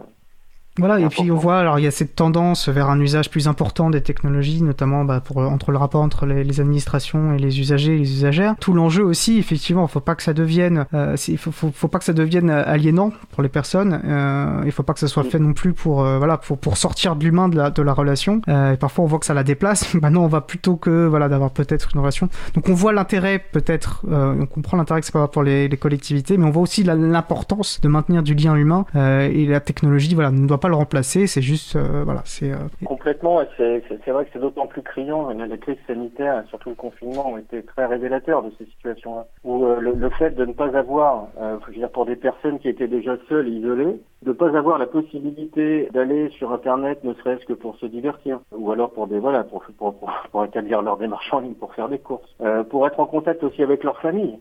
[0.79, 3.47] voilà, et puis on voit, alors il y a cette tendance vers un usage plus
[3.47, 7.95] important des technologies, notamment bah, pour, entre le rapport entre les, administrations et les usagers
[7.95, 8.57] et les usagères.
[8.59, 11.89] Tout l'enjeu aussi, effectivement, il faut pas que ça devienne, euh, il faut, faut, faut,
[11.89, 14.01] pas que ça devienne aliénant pour les personnes.
[14.05, 16.77] Euh, il faut pas que ça soit fait non plus pour, euh, voilà, pour, pour
[16.77, 18.41] sortir de l'humain de la, de la relation.
[18.49, 19.93] Euh, et parfois on voit que ça la déplace.
[20.01, 22.29] Maintenant, on va plutôt que, voilà, d'avoir peut-être une relation.
[22.55, 25.77] Donc on voit l'intérêt, peut-être, euh, on comprend l'intérêt que c'est pas pour les, les,
[25.77, 30.31] collectivités, mais on voit aussi l'importance de maintenir du lien humain et la technologie, voilà,
[30.31, 32.53] ne doit pas le remplacer, c'est juste, euh, voilà, c'est...
[32.53, 37.33] Euh, Complètement, c'est vrai que c'est d'autant plus criant, la crise sanitaire surtout le confinement
[37.33, 41.27] ont été très révélateurs de ces situations-là, où euh, le, fait de ne pas avoir,
[41.41, 44.79] je veux dire, pour des personnes qui étaient déjà seules, isolées, de ne pas avoir
[44.79, 49.19] la possibilité d'aller sur Internet, ne serait-ce que pour se divertir, ou alors pour des
[49.19, 52.33] voilà, pour pour, pour, pour établir leur démarche en ligne, pour faire des courses,
[52.71, 54.39] pour être en contact aussi avec leur famille.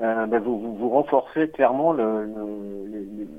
[0.00, 1.94] Euh, ben vous, vous, renforcez clairement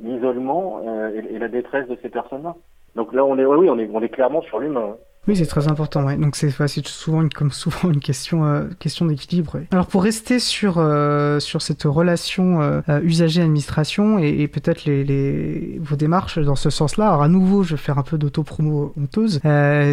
[0.01, 2.55] l'isolement euh, et, et, la détresse de ces personnes-là.
[2.95, 4.97] Donc là, on est, oui, on est, on est clairement sur l'humain.
[5.28, 6.05] Oui, c'est très important.
[6.05, 6.15] Ouais.
[6.15, 6.51] Donc c'est
[6.88, 9.57] souvent une, comme souvent une question euh, question d'équilibre.
[9.71, 15.03] Alors pour rester sur euh, sur cette relation euh, usager administration et, et peut-être les,
[15.03, 17.09] les, vos démarches dans ce sens-là.
[17.09, 19.41] Alors à nouveau, je vais faire un peu d'auto-promo honteuse.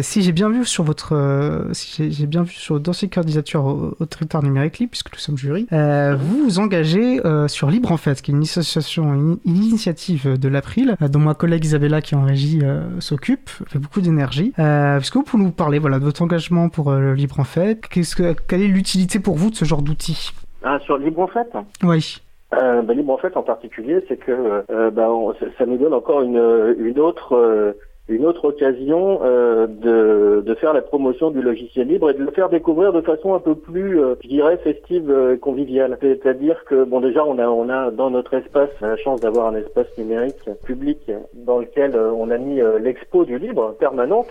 [0.03, 3.95] si j'ai bien vu sur votre si j'ai bien vu sur le dossier candidature au,
[3.99, 8.21] au traiteur numérique libre, puisque nous sommes jury, vous vous engagez sur Libre en fait,
[8.21, 12.23] qui est une association, une, initiative de l'April, dont ma collègue Isabella qui est en
[12.23, 12.61] régie
[12.99, 14.53] s'occupe, fait beaucoup d'énergie.
[14.97, 18.15] puisque pour nous parler voilà, de votre engagement pour euh, le Libre en Fait Qu'est-ce
[18.15, 20.31] que, Quelle est l'utilité pour vous de ce genre d'outil
[20.63, 21.47] ah, Sur Libre en Fait
[21.83, 22.21] Oui.
[22.53, 25.09] Euh, bah, Libre en Fait en particulier, c'est que euh, bah,
[25.57, 27.75] ça nous donne encore une, une autre
[28.07, 32.31] une autre occasion euh, de, de, faire la promotion du logiciel libre et de le
[32.31, 35.97] faire découvrir de façon un peu plus, euh, je dirais, festive euh, et conviviale.
[36.01, 39.55] C'est-à-dire que, bon, déjà, on a, on a dans notre espace la chance d'avoir un
[39.55, 40.99] espace numérique public
[41.33, 44.27] dans lequel on a mis l'expo du libre permanente,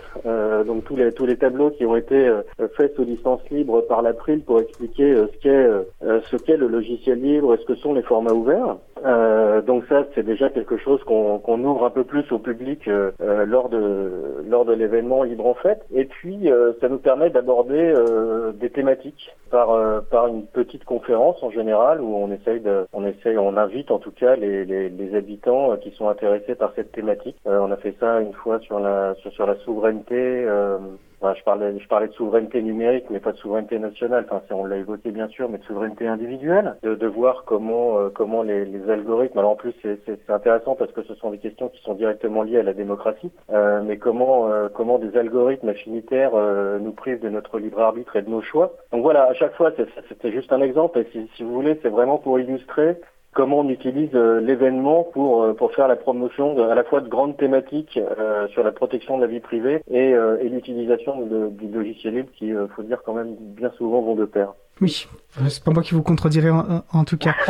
[0.65, 2.31] donc tous les tous les tableaux qui ont été
[2.75, 5.67] faits sous licence libre par l'April pour expliquer ce qu'est
[6.01, 8.77] ce qu'est le logiciel libre et ce que sont les formats ouverts.
[9.65, 12.89] donc ça, c'est déjà quelque chose qu'on qu'on ouvre un peu plus au public
[13.45, 15.85] lors lors de l'événement Libre en Fête.
[15.93, 20.85] Et puis, euh, ça nous permet d'aborder euh, des thématiques par euh, par une petite
[20.85, 24.65] conférence en général où on essaye de on essaye on invite en tout cas les
[24.65, 27.37] les, les habitants qui sont intéressés par cette thématique.
[27.45, 30.45] on a fait ça une fois sur la sur, sur la souveraineté
[31.21, 34.25] je parlais, je parlais de souveraineté numérique, mais pas de souveraineté nationale.
[34.29, 38.09] Enfin, on l'a évoqué bien sûr, mais de souveraineté individuelle, de, de voir comment, euh,
[38.09, 39.39] comment les, les, algorithmes.
[39.39, 42.59] Alors en plus, c'est intéressant parce que ce sont des questions qui sont directement liées
[42.59, 43.31] à la démocratie.
[43.51, 48.15] Euh, mais comment, euh, comment des algorithmes affinitaires euh, nous privent de notre libre arbitre
[48.15, 48.73] et de nos choix.
[48.91, 49.71] Donc voilà, à chaque fois,
[50.09, 50.99] c'était juste un exemple.
[50.99, 52.97] Et si, si vous voulez, c'est vraiment pour illustrer
[53.35, 57.09] comment on utilise euh, l'événement pour euh, pour faire la promotion à la fois de
[57.09, 61.21] grandes thématiques euh, sur la protection de la vie privée et, et l'utilisation
[61.51, 64.53] du logiciel libre qui, faut dire quand même bien souvent vont de pair.
[64.81, 65.07] Oui,
[65.47, 67.33] c'est pas moi qui vous contredirai en, tout cas.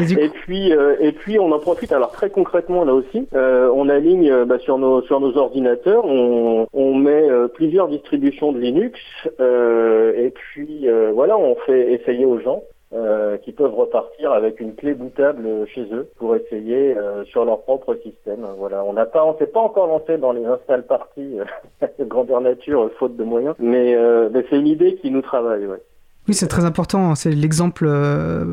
[0.00, 4.58] Et, puis et puis on en profite alors très concrètement là aussi, on aligne bah,
[4.58, 9.00] sur nos sur nos ordinateurs, on, on met plusieurs distributions de Linux
[9.38, 12.62] et puis voilà on fait essayer aux gens
[12.92, 17.62] euh, qui peuvent repartir avec une clé bootable chez eux pour essayer euh, sur leur
[17.62, 18.44] propre système.
[18.58, 22.40] Voilà, on n'a pas, on s'est pas encore lancé dans les install parties euh, grandeur
[22.40, 23.96] nature faute de moyens, mais,
[24.32, 25.66] mais c'est une idée qui nous travaille.
[25.66, 25.80] Ouais.
[26.26, 27.88] Oui, c'est très important, c'est l'exemple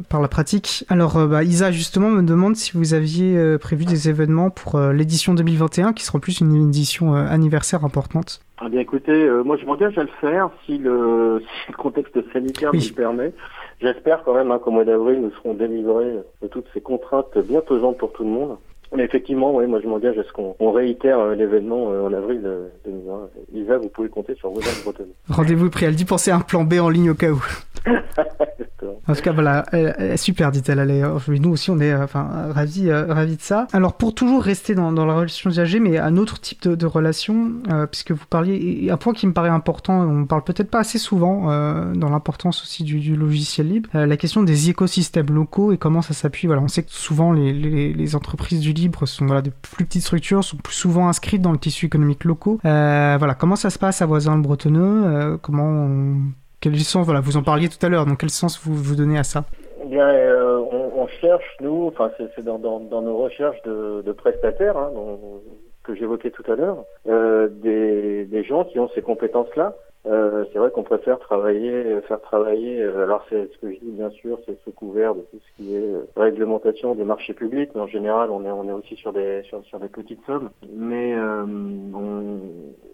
[0.07, 0.85] par la pratique.
[0.87, 5.93] Alors, bah, Isa, justement, me demande si vous aviez prévu des événements pour l'édition 2021,
[5.93, 8.39] qui sera plus une édition anniversaire importante.
[8.59, 12.73] Ah bien, écoutez, moi je m'engage à le faire si le, si le contexte sanitaire
[12.73, 13.33] me le permet.
[13.79, 17.61] J'espère quand même hein, qu'au mois d'avril, nous serons délivrés de toutes ces contraintes bien
[17.61, 18.57] pesantes pour tout le monde.
[18.95, 22.41] Mais effectivement, oui, moi je m'engage à ce qu'on réitère euh, l'événement euh, en avril
[22.85, 23.29] 2020.
[23.53, 25.09] Lisa, vous pouvez compter sur vos Bretonne.
[25.29, 27.43] Rendez-vous pris, elle dit penser à un plan B en ligne au cas où.
[29.07, 29.65] En tout cas, voilà,
[30.15, 30.85] super, dit-elle.
[31.39, 33.67] nous aussi, on est enfin ravis, ravis de ça.
[33.73, 37.51] Alors, pour toujours rester dans, la relation usagée, mais un autre type de, relation,
[37.91, 41.45] puisque vous parliez, un point qui me paraît important, on parle peut-être pas assez souvent
[41.93, 46.47] dans l'importance aussi du, logiciel libre, la question des écosystèmes locaux et comment ça s'appuie.
[46.47, 50.43] Voilà, on sait que souvent les, entreprises du libre sont voilà, de plus petites structures,
[50.43, 52.59] sont plus souvent inscrites dans le tissu économique locaux.
[52.63, 55.37] voilà, comment ça se passe à Voisin le Bretonneux
[56.63, 58.95] Comment quel sens, voilà, vous en parliez tout à l'heure, donc quel sens vous vous
[58.95, 59.45] donnez à ça?
[59.83, 64.01] Eh Bien, euh, on, on, cherche, nous, enfin, c'est dans, dans, dans, nos recherches de,
[64.05, 64.91] de prestataires, hein,
[65.83, 69.75] que j'évoquais tout à l'heure, euh, des, des gens qui ont ces compétences-là.
[70.07, 72.81] Euh, c'est vrai qu'on préfère travailler, faire travailler.
[72.81, 75.57] Euh, alors c'est ce que je dis bien sûr, c'est sous couvert de tout ce
[75.57, 78.95] qui est euh, réglementation des marchés publics, mais en général on est on est aussi
[78.95, 80.49] sur des sur, sur des petites sommes.
[80.73, 82.39] Mais euh, on,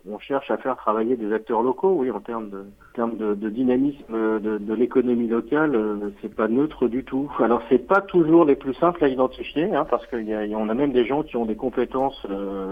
[0.09, 3.35] on, cherche à faire travailler des acteurs locaux, oui, en termes de en termes de,
[3.35, 5.77] de dynamisme de, de l'économie locale,
[6.21, 7.31] c'est pas neutre du tout.
[7.39, 10.69] Alors c'est pas toujours les plus simples à identifier, hein, parce qu'il y, a, on
[10.69, 12.25] a même des gens qui ont des compétences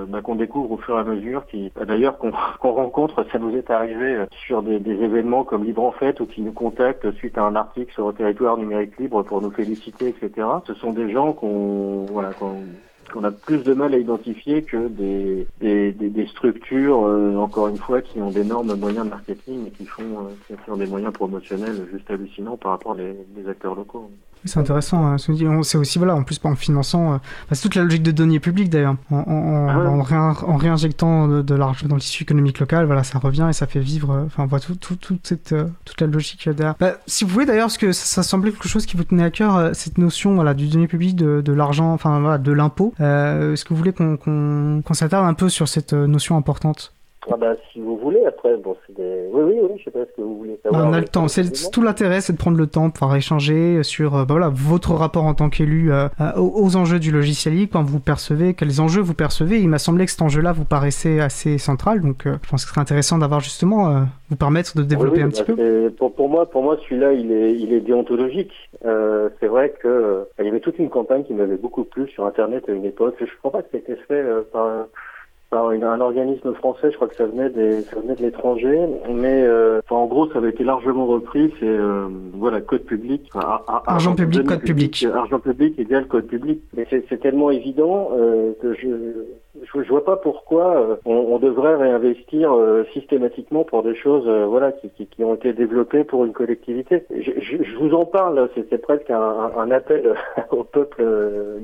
[0.07, 2.31] bah, qu'on découvre au fur et à mesure, qui d'ailleurs qu'on
[2.61, 6.41] rencontre, ça nous est arrivé sur des, des, événements comme Libre en Fête ou qui
[6.41, 10.47] nous contactent suite à un article sur le territoire numérique libre pour nous féliciter, etc.
[10.65, 15.47] Ce sont des gens qu'on voilà, qu'on a plus de mal à identifier que des,
[15.59, 19.85] des, des, structures, euh, encore une fois, qui ont d'énormes moyens de marketing et qui
[19.85, 20.03] font
[20.49, 24.09] euh, qui des moyens promotionnels juste hallucinants par rapport aux acteurs locaux.
[24.45, 25.05] C'est intéressant.
[25.05, 27.17] Hein, c'est aussi voilà, en plus en finançant, euh,
[27.51, 31.87] c'est toute la logique de données publiques d'ailleurs, en, en, ah en, réinjectant de, l'argent
[31.87, 34.11] dans le tissu économique local, voilà, ça revient et ça fait vivre.
[34.11, 36.75] Euh, enfin, on voit tout, tout, toute cette euh, toute la logique derrière.
[36.79, 39.31] Bah, si vous voulez d'ailleurs, parce que ça, semblait quelque chose qui vous tenait à
[39.31, 42.93] cœur, cette notion voilà du données publiques, de, de l'argent, enfin voilà, de l'impôt.
[42.99, 46.93] Est-ce que vous voulez qu'on qu'on s'attarde un peu sur cette notion importante?
[47.29, 49.27] Ah bah, si vous voulez, après, bon, c'est des...
[49.31, 50.87] Oui, oui, oui, je sais pas ce que vous voulez savoir.
[50.87, 51.27] on a le temps.
[51.27, 54.93] C'est tout l'intérêt, c'est de prendre le temps pour échanger sur euh, bah, voilà, votre
[54.93, 58.81] rapport en tant qu'élu euh, euh, aux, enjeux du logiciel libre, quand vous percevez, quels
[58.81, 59.59] enjeux vous percevez.
[59.59, 62.67] Il m'a semblé que cet enjeu-là vous paraissait assez central, donc je pense que ce
[62.69, 65.93] serait intéressant d'avoir justement vous permettre de développer un petit bah, peu.
[65.97, 68.53] Pour, pour, moi, pour moi, celui-là, il est, il est déontologique.
[68.83, 72.67] c'est vrai que il y avait toute une campagne qui m'avait beaucoup plu sur Internet
[72.67, 73.15] à une époque.
[73.19, 74.87] Je crois pas que c'était fait par
[75.51, 78.79] par un organisme français, je crois que ça venait des, ça venait de l'étranger,
[79.09, 81.53] mais euh, en gros ça avait été largement repris.
[81.59, 83.29] C'est euh, voilà code public,
[83.85, 85.05] argent, public, code public.
[85.13, 86.61] argent public égale code public.
[86.73, 88.87] Mais c'est tellement évident euh, que je
[89.61, 94.23] je, je vois pas pourquoi euh, on, on, devrait réinvestir euh, systématiquement pour des choses
[94.27, 97.03] euh, voilà qui, qui, qui, ont été développées pour une collectivité.
[97.09, 100.13] Je, je, je vous en parle, c'est presque un, un, appel
[100.51, 101.03] au peuple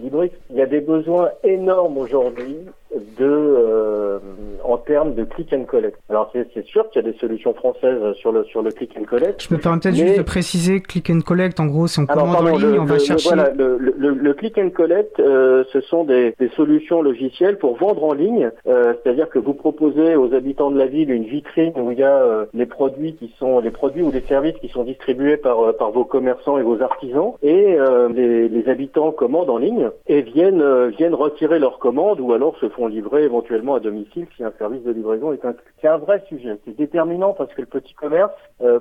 [0.02, 0.36] libriste.
[0.50, 2.58] Il y a des besoins énormes aujourd'hui
[3.18, 4.20] de
[4.64, 5.98] en termes de click and collect.
[6.10, 9.06] Alors c'est sûr qu'il y a des solutions françaises sur le sur le click and
[9.06, 9.46] collect.
[9.48, 11.60] Je me permets peut-être juste de préciser click and collect.
[11.60, 13.30] En gros, c'est on commande en ligne, on va chercher.
[13.30, 18.04] Voilà, le, le, le, click and collect, ce sont des, des solutions logicielles pour vendre
[18.04, 21.92] en ligne, euh, c'est-à-dire que vous proposez aux habitants de la ville une vitrine où
[21.92, 24.84] il y a euh, les produits qui sont les produits ou les services qui sont
[24.84, 27.78] distribués par euh, par vos commerçants et vos artisans et
[28.14, 32.70] les, les, habitants commandent en ligne et viennent viennent retirer leurs commandes ou alors se
[32.70, 35.74] font livrer éventuellement à domicile si un service de livraison est inclus.
[35.82, 38.34] C'est un vrai sujet, c'est déterminant parce que le petit commerce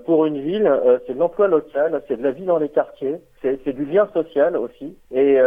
[0.05, 0.71] pour une ville,
[1.07, 4.57] c'est de l'emploi local, c'est de la vie dans les quartiers, c'est du lien social
[4.57, 4.97] aussi.
[5.13, 5.39] Et,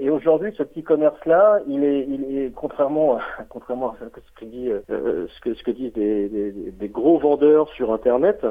[0.00, 4.70] et aujourd'hui, ce petit commerce-là, il est, il est contrairement contrairement à ce que, dit,
[4.70, 8.44] euh, ce que, ce que disent des, des, des, gros vendeurs sur Internet,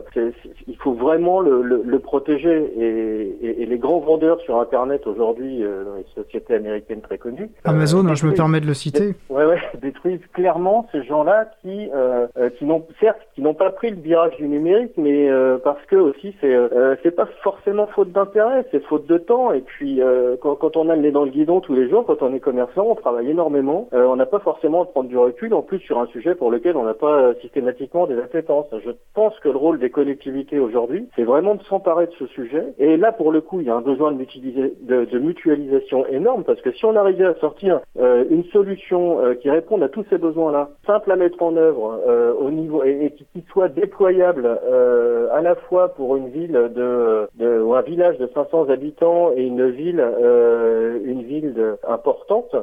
[0.67, 2.73] il faut vraiment le, le, le protéger.
[2.77, 7.49] Et, et, les grands vendeurs sur Internet aujourd'hui, euh, dans les sociétés américaines très connues,
[7.63, 11.89] Amazon, hein, je me permets de le citer, ouais, ouais, détruisent clairement ces gens-là qui,
[11.93, 15.29] euh, euh, qui n'ont certes, qui n'ont pas pris le virage du numérique, mais
[15.63, 16.55] parce que aussi c'est,
[17.03, 19.51] c'est pas forcément faute d'intérêt, c'est faute de temps.
[19.51, 20.01] Et puis
[20.41, 22.39] quand, quand on a le nez dans le guidon tous les jours, quand on est
[22.39, 25.99] commerçant, on travaille énormément, on n'a pas forcément de prendre du recul, en plus sur
[25.99, 28.67] un sujet pour lequel on n'a pas euh, systématiquement des appétences.
[28.83, 32.73] Je pense que le rôle des collectivités aujourd'hui, c'est vraiment de s'emparer de ce sujet.
[32.79, 36.71] Et là, pour le coup, il y a un besoin de, mutualisation énorme, parce que
[36.71, 40.69] si on arrivait à sortir euh, une solution euh, qui réponde à tous ces besoins-là,
[40.87, 42.01] simple à mettre en œuvre
[42.39, 47.75] au niveau et, qui, soit déployable à la fois pour une ville de, de, ou
[47.75, 52.55] un village de 500 habitants et une ville une ville de, importante,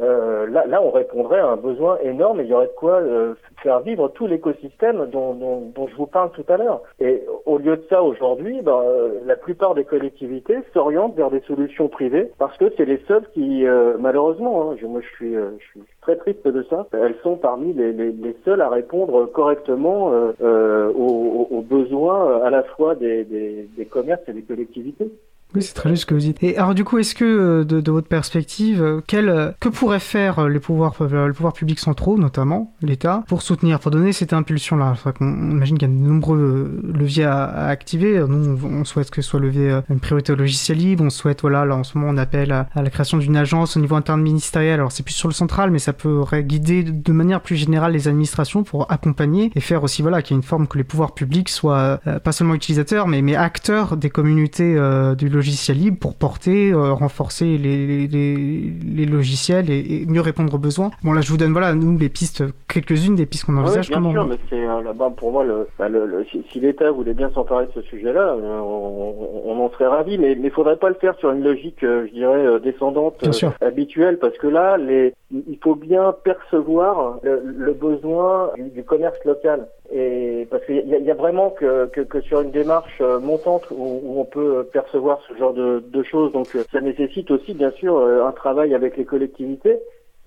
[0.00, 3.00] euh, là, là, on répondrait à un besoin énorme et il y aurait de quoi
[3.00, 6.82] euh, faire vivre tout l'écosystème dont, dont, dont, je vous parle tout à l'heure.
[7.00, 11.40] Et au lieu de ça, aujourd'hui, ben, euh, la plupart des collectivités s'orientent vers des
[11.40, 13.64] solutions privées parce que c'est les seules qui,
[13.98, 17.72] malheureusement, hein, je, moi je suis, je suis très triste de ça, elles sont parmi
[17.72, 23.68] les, les, les seules à répondre correctement aux, aux, besoins à la fois des, des,
[23.76, 25.10] des commerces et des collectivités.
[25.54, 26.42] Oui, c'est très juste ce que vous dites.
[26.42, 29.68] Et alors, du coup, est-ce que, euh, de, de, votre perspective, euh, quel, euh, que
[29.68, 34.32] pourraient faire les pouvoirs, les pouvoirs publics centraux, notamment l'État, pour soutenir, pour donner cette
[34.32, 38.22] impulsion-là On imagine qu'il y a de nombreux leviers à, à, activer.
[38.28, 41.04] Nous, on souhaite que soit levé une priorité au logiciel libre.
[41.04, 43.80] On souhaite, voilà, là, en ce moment, on appelle à, la création d'une agence au
[43.80, 44.74] niveau interne ministériel.
[44.74, 48.08] Alors, c'est plus sur le central, mais ça pourrait guider de manière plus générale les
[48.08, 51.14] administrations pour accompagner et faire aussi, voilà, qu'il y ait une forme que les pouvoirs
[51.14, 54.74] publics soient pas seulement utilisateurs, mais, mais acteurs des communautés
[55.16, 60.54] du logiciel logiciels libres pour porter, euh, renforcer les, les, les logiciels et, mieux répondre
[60.54, 60.90] aux besoins.
[61.04, 63.90] Bon là je vous donne voilà nous les pistes, quelques-unes des pistes qu'on envisage.
[63.90, 67.14] Oui, bien sûr, mais c'est euh, là-bas pour moi le, bah, le, si, l'État voulait
[67.14, 70.88] bien s'emparer de ce sujet-là, euh, on, on, en serait ravi, mais il faudrait pas
[70.88, 73.24] le faire sur une logique, je dirais, descendante
[73.60, 79.66] habituelle, parce que là les il faut bien percevoir le, besoin du, commerce local.
[79.92, 84.00] Et parce qu'il y, y, a vraiment que, que, que, sur une démarche montante où,
[84.04, 88.32] où, on peut percevoir ce genre de, choses, donc ça nécessite aussi bien sûr un
[88.32, 89.78] travail avec les collectivités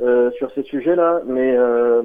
[0.01, 1.21] euh, sur ces sujets-là.
[1.25, 2.01] Mais euh,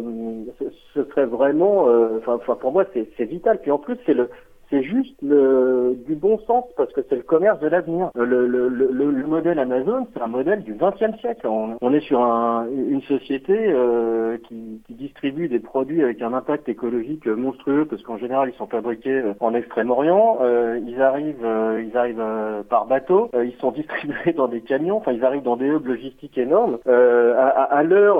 [0.94, 3.60] ce, serait vraiment, euh, enfin pour moi c'est vital.
[3.60, 4.30] Puis en plus c'est le
[4.74, 8.10] c'est juste le, du bon sens parce que c'est le commerce de l'avenir.
[8.16, 11.46] Le, le, le, le, modèle Amazon, c'est un modèle du XXe siècle.
[11.46, 16.68] On, est sur un, une société euh, qui, qui, distribue des produits avec un impact
[16.68, 20.38] écologique monstrueux parce qu'en général ils sont fabriqués en Extrême-Orient.
[20.40, 23.30] Euh, ils arrivent, euh, ils arrivent euh, par bateau.
[23.34, 24.96] Euh, ils sont distribués dans des camions.
[24.96, 26.78] Enfin, ils arrivent dans des hubs logistiques énormes.
[26.86, 28.18] à, à l'heure,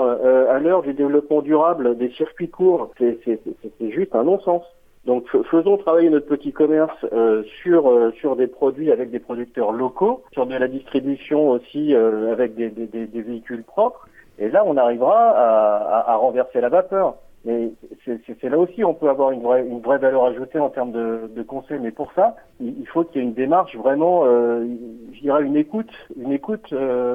[0.49, 4.63] à l'heure du développement durable des circuits courts, c'est juste un non-sens.
[5.05, 9.71] Donc faisons travailler notre petit commerce euh, sur euh, sur des produits avec des producteurs
[9.71, 14.07] locaux, sur de la distribution aussi euh, avec des, des, des, véhicules propres.
[14.39, 17.15] Et là, on arrivera à, à, renverser la vapeur.
[17.45, 17.71] Mais
[18.03, 21.29] c'est là aussi on peut avoir une vraie, une vraie valeur ajoutée en termes de,
[21.29, 21.79] de conseils.
[21.79, 25.91] Mais pour ça, il, faut qu'il y ait une démarche vraiment, je dirais une écoute,
[26.19, 26.73] une écoute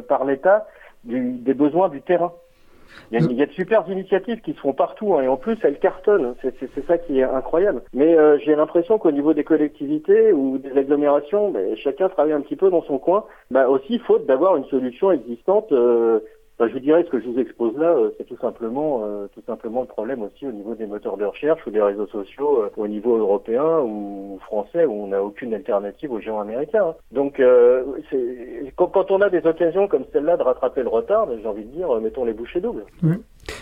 [0.09, 0.69] par l'État
[1.03, 2.33] des besoins du terrain.
[3.11, 5.79] Il y, a, de super initiatives qui se font partout hein, et en plus elles
[5.79, 6.35] cartonnent.
[6.43, 7.83] C'est ça qui est incroyable.
[7.93, 12.41] Mais euh, j'ai l'impression qu'au niveau des collectivités ou des agglomérations, ben, chacun travaille un
[12.41, 13.25] petit peu dans son coin.
[13.51, 16.21] Bah aussi faute d'avoir une solution existante euh,
[16.69, 19.43] je vous dirais, ce que je vous expose là, euh, c'est tout simplement, euh, tout
[19.47, 22.71] simplement le problème aussi au niveau des moteurs de recherche ou des réseaux sociaux euh,
[22.77, 26.89] au niveau européen ou français où on n'a aucune alternative aux géants américains.
[26.89, 26.95] Hein.
[27.13, 27.41] Donc,
[28.77, 31.71] quand, on a des occasions comme celle-là de rattraper le retard, ben, j'ai envie de
[31.71, 32.85] dire, mettons les bouchées doubles.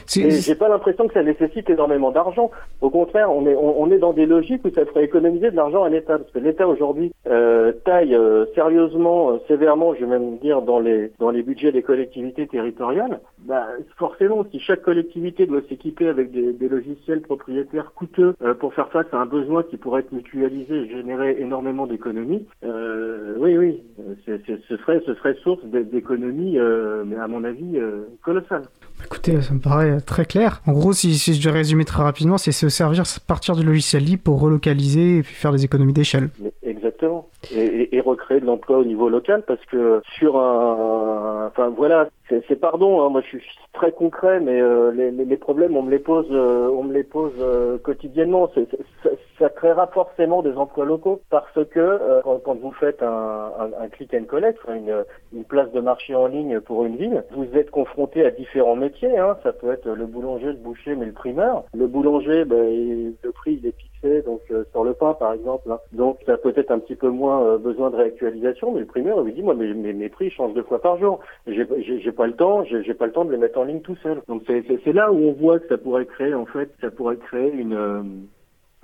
[0.09, 2.51] J'ai pas l'impression que ça nécessite énormément d'argent.
[2.81, 5.85] Au contraire, on est, on, est dans des logiques où ça ferait économiser de l'argent
[5.85, 6.19] à l'État.
[6.19, 10.81] Parce que l'État aujourd'hui euh, taille euh, sérieusement, euh, sévèrement, je vais même dire, dans
[10.81, 13.21] les, dans les budgets des collectivités territoriales.
[13.41, 13.67] Bah,
[13.97, 19.17] forcément, si chaque collectivité doit s'équiper avec des, logiciels propriétaires coûteux pour faire face à
[19.17, 23.83] un besoin qui pourrait être mutualisé et générer énormément d'économies, oui, oui,
[24.27, 24.37] ce,
[24.77, 26.59] serait, ce serait source d'économies,
[27.07, 27.81] mais à mon avis,
[28.23, 28.65] colossales.
[29.05, 30.61] Écoutez, ça me paraît très clair.
[30.67, 34.23] En gros, si, je dois résumer très rapidement, c'est se servir, partir du logiciel libre
[34.23, 36.31] pour relocaliser et puis faire des économies d'échelle.
[37.55, 43.03] Et, recréer de l'emploi au niveau local parce que sur un, enfin voilà, c'est pardon,
[43.03, 43.43] hein, moi je suis
[43.73, 47.33] très concret, mais euh, les, problèmes on me les pose, euh, on me les pose
[47.41, 48.51] euh, quotidiennement.
[49.39, 54.59] ça, créera forcément des emplois locaux parce que quand, vous faites un, click and collect,
[54.69, 59.17] une, place de marché en ligne pour une ville, vous êtes confronté à différents métiers.
[59.17, 59.37] Hein.
[59.43, 61.65] Ça peut être le boulanger, le boucher, mais le primeur.
[61.75, 63.67] Le boulanger, ben, le prix il
[64.03, 65.71] donc euh, sur le pain par exemple.
[65.71, 65.79] Hein.
[65.93, 69.21] Donc ça a peut-être un petit peu moins euh, besoin de réactualisation, mais le primeur
[69.23, 71.21] lui dit moi mes, mes, prix changent deux fois par jour.
[71.47, 74.23] J'ai pas le temps, j'ai pas le temps de les mettre en ligne tout seul.
[74.29, 77.53] Donc c'est là où on voit que ça pourrait créer en fait, ça pourrait créer
[77.53, 78.03] une euh,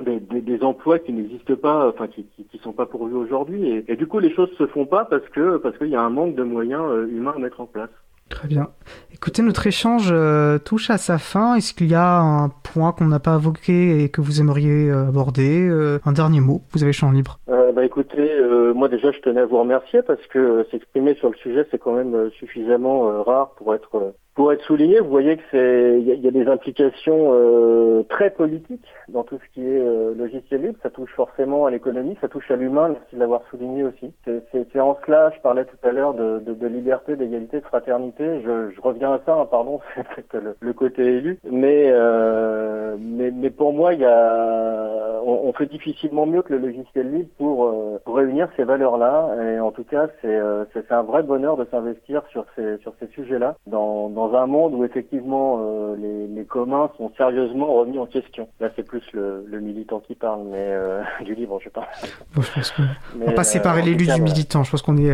[0.02, 3.96] des, des, emplois qui n'existent pas, enfin qui, qui, sont pas pourvus aujourd'hui, et, et,
[3.96, 6.34] du coup les choses se font pas parce que parce qu'il y a un manque
[6.34, 7.90] de moyens humains à mettre en place.
[8.28, 8.68] Très bien.
[9.12, 11.54] Écoutez, notre échange euh, touche à sa fin.
[11.54, 15.08] Est-ce qu'il y a un point qu'on n'a pas évoqué et que vous aimeriez euh,
[15.08, 17.38] aborder euh, Un dernier mot, vous avez champ libre?
[17.74, 18.30] bah écoutez,
[18.72, 21.92] moi déjà je tenais à vous remercier parce que s'exprimer sur le sujet c'est quand
[21.92, 26.30] même suffisamment rare pour être pour être souligné, vous voyez que c'est il y, a
[26.30, 30.78] des implications euh, très politiques dans tout ce qui est euh, logiciel libre.
[30.82, 32.88] Ça touche forcément à l'économie, ça touche à l'humain.
[32.88, 34.12] Merci de l'avoir souligné aussi.
[34.24, 38.40] C'est en cela, je parlais tout à l'heure de, de, de, liberté, d'égalité, de fraternité.
[38.42, 39.80] Je, je, reviens à ça, hein, pardon,
[40.16, 41.38] c'est le, le, côté élu.
[41.48, 46.52] Mais, euh, mais mais pour moi, il y a on, on, fait difficilement mieux que
[46.52, 49.28] le logiciel libre pour, euh, pour réunir ces valeurs-là.
[49.44, 50.40] Et en tout cas, c'est
[50.72, 54.74] c'est un vrai bonheur de s'investir sur ces sur ces sujets-là dans dans un monde
[54.74, 58.48] où effectivement euh, les, les, communs sont sérieusement remis en question.
[58.60, 61.88] Là, c'est plus le, le, militant qui parle, mais euh, du livre, je sais pas.
[62.34, 62.82] Bon, je pense que...
[63.20, 64.64] on va pas séparer l'élu du militant.
[64.64, 65.12] Je pense qu'on est,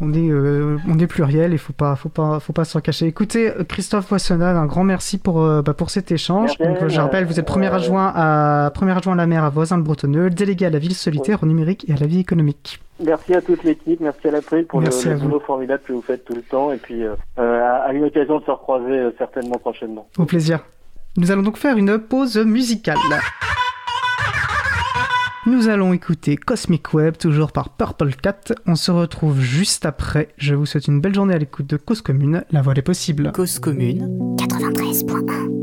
[0.00, 1.52] on est, on est pluriel.
[1.52, 3.06] Il faut pas, faut pas, faut pas s'en cacher.
[3.06, 6.56] Écoutez, Christophe Poissonnade, un grand merci pour, bah, pour cet échange.
[6.58, 10.30] Donc, je rappelle, vous êtes premier adjoint à premier adjoint à la maire à Voisin-le-Bretonneux,
[10.30, 12.80] délégué à la ville solitaire au numérique et à la vie économique.
[13.04, 16.24] Merci à toute l'équipe, merci à l'April pour le, le boulot formidable que vous faites
[16.24, 20.08] tout le temps et puis euh, à une occasion de se recroiser euh, certainement prochainement.
[20.18, 20.60] Au plaisir.
[21.16, 22.96] Nous allons donc faire une pause musicale.
[25.46, 28.52] Nous allons écouter Cosmic Web, toujours par Purple Cat.
[28.66, 30.28] On se retrouve juste après.
[30.38, 32.44] Je vous souhaite une belle journée à l'écoute de Cause Commune.
[32.50, 33.30] La voix est possible.
[33.32, 35.55] Cause Commune 93.1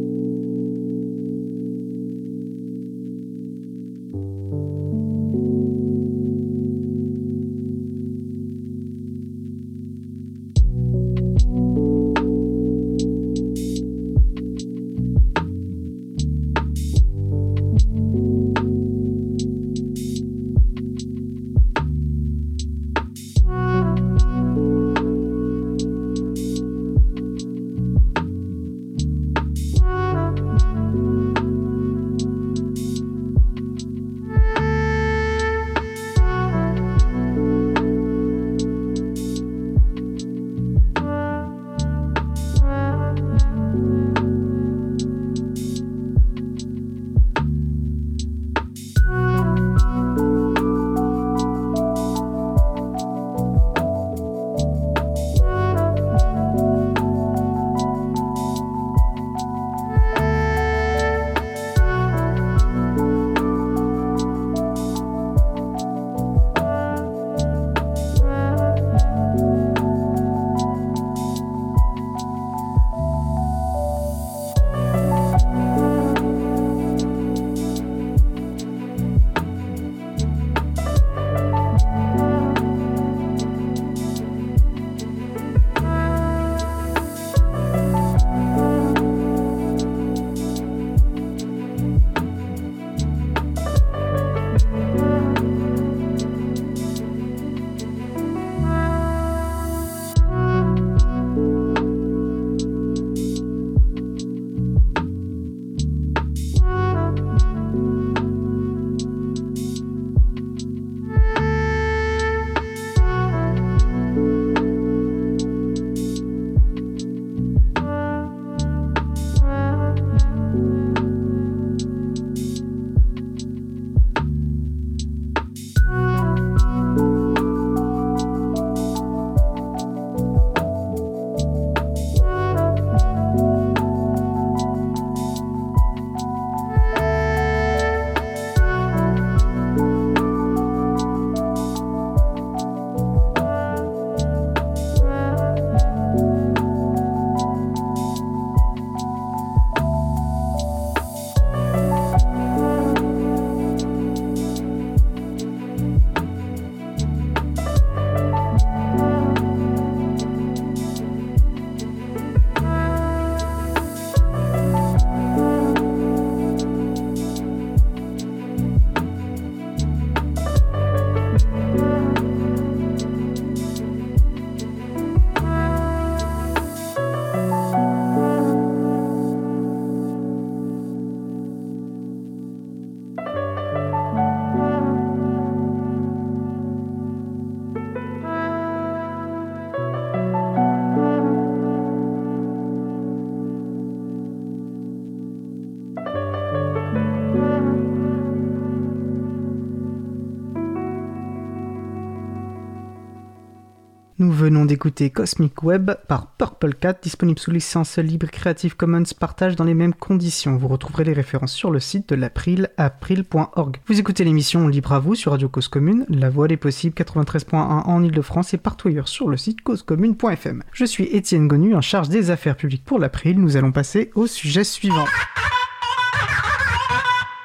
[204.44, 209.64] venons d'écouter Cosmic Web par Purple Cat, disponible sous licence libre Creative Commons partage dans
[209.64, 210.58] les mêmes conditions.
[210.58, 213.78] Vous retrouverez les références sur le site de l'April, april.org.
[213.88, 217.56] Vous écoutez l'émission Libre à vous sur Radio Cause Commune, la voix des possibles 93.1
[217.56, 220.64] en Ile-de-France et partout ailleurs sur le site causecommune.fm.
[220.74, 223.40] Je suis Étienne Gonu, en charge des affaires publiques pour l'April.
[223.40, 225.06] Nous allons passer au sujet suivant.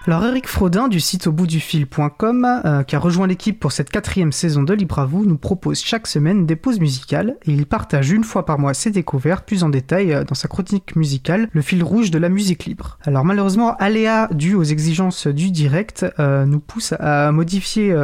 [0.09, 3.73] Alors Eric Frodin du site au bout du fil.com, euh, qui a rejoint l'équipe pour
[3.73, 7.53] cette quatrième saison de Libre à vous, nous propose chaque semaine des pauses musicales et
[7.53, 10.97] il partage une fois par mois ses découvertes plus en détail euh, dans sa chronique
[10.97, 12.97] musicale, le fil rouge de la musique libre.
[13.03, 17.95] Alors malheureusement, aléa dû aux exigences du direct euh, nous pousse à modifier,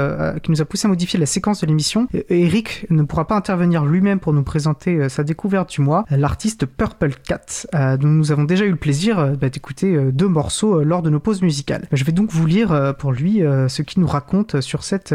[0.43, 2.07] qui nous a poussé à modifier la séquence de l'émission.
[2.29, 7.15] Eric ne pourra pas intervenir lui-même pour nous présenter sa découverte du mois, l'artiste Purple
[7.27, 11.21] Cat, dont nous avons déjà eu le plaisir bah, d'écouter deux morceaux lors de nos
[11.21, 11.89] pauses musicales.
[11.95, 14.83] Je vais donc vous lire euh, pour lui euh, ce qu'il nous raconte euh, sur
[14.85, 15.13] cet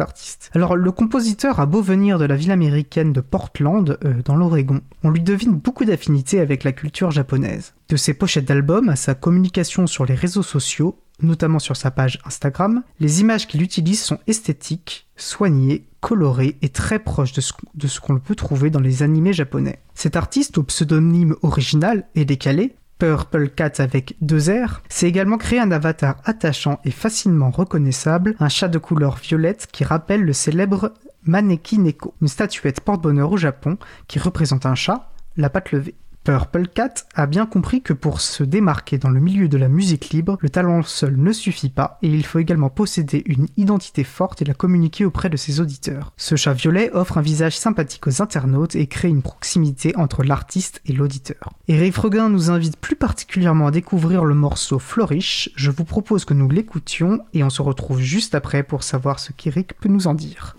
[0.00, 0.50] artiste.
[0.54, 4.80] Alors, le compositeur a beau venir de la ville américaine de Portland, dans l'Oregon.
[5.02, 7.74] On lui devine beaucoup d'affinités avec la culture japonaise.
[7.88, 12.18] De ses pochettes d'albums à sa communication sur les réseaux sociaux, notamment sur sa page
[12.24, 18.18] Instagram, les images qu'il utilise sont esthétiques, soignées, colorées et très proches de ce, qu'on
[18.18, 19.80] peut trouver dans les animés japonais.
[19.94, 25.60] Cet artiste, au pseudonyme original et décalé, Purple Cat avec deux R, c'est également créé
[25.60, 30.92] un avatar attachant et facilement reconnaissable, un chat de couleur violette qui rappelle le célèbre
[31.24, 33.78] Maneki Neko, une statuette porte-bonheur au Japon
[34.08, 35.94] qui représente un chat, la patte levée.
[36.28, 36.68] Purple
[37.14, 40.50] a bien compris que pour se démarquer dans le milieu de la musique libre, le
[40.50, 44.52] talent seul ne suffit pas et il faut également posséder une identité forte et la
[44.52, 46.12] communiquer auprès de ses auditeurs.
[46.18, 50.82] Ce chat violet offre un visage sympathique aux internautes et crée une proximité entre l'artiste
[50.84, 51.54] et l'auditeur.
[51.66, 55.48] Eric Froguin nous invite plus particulièrement à découvrir le morceau Flourish.
[55.56, 59.32] Je vous propose que nous l'écoutions et on se retrouve juste après pour savoir ce
[59.32, 60.57] qu'Eric peut nous en dire.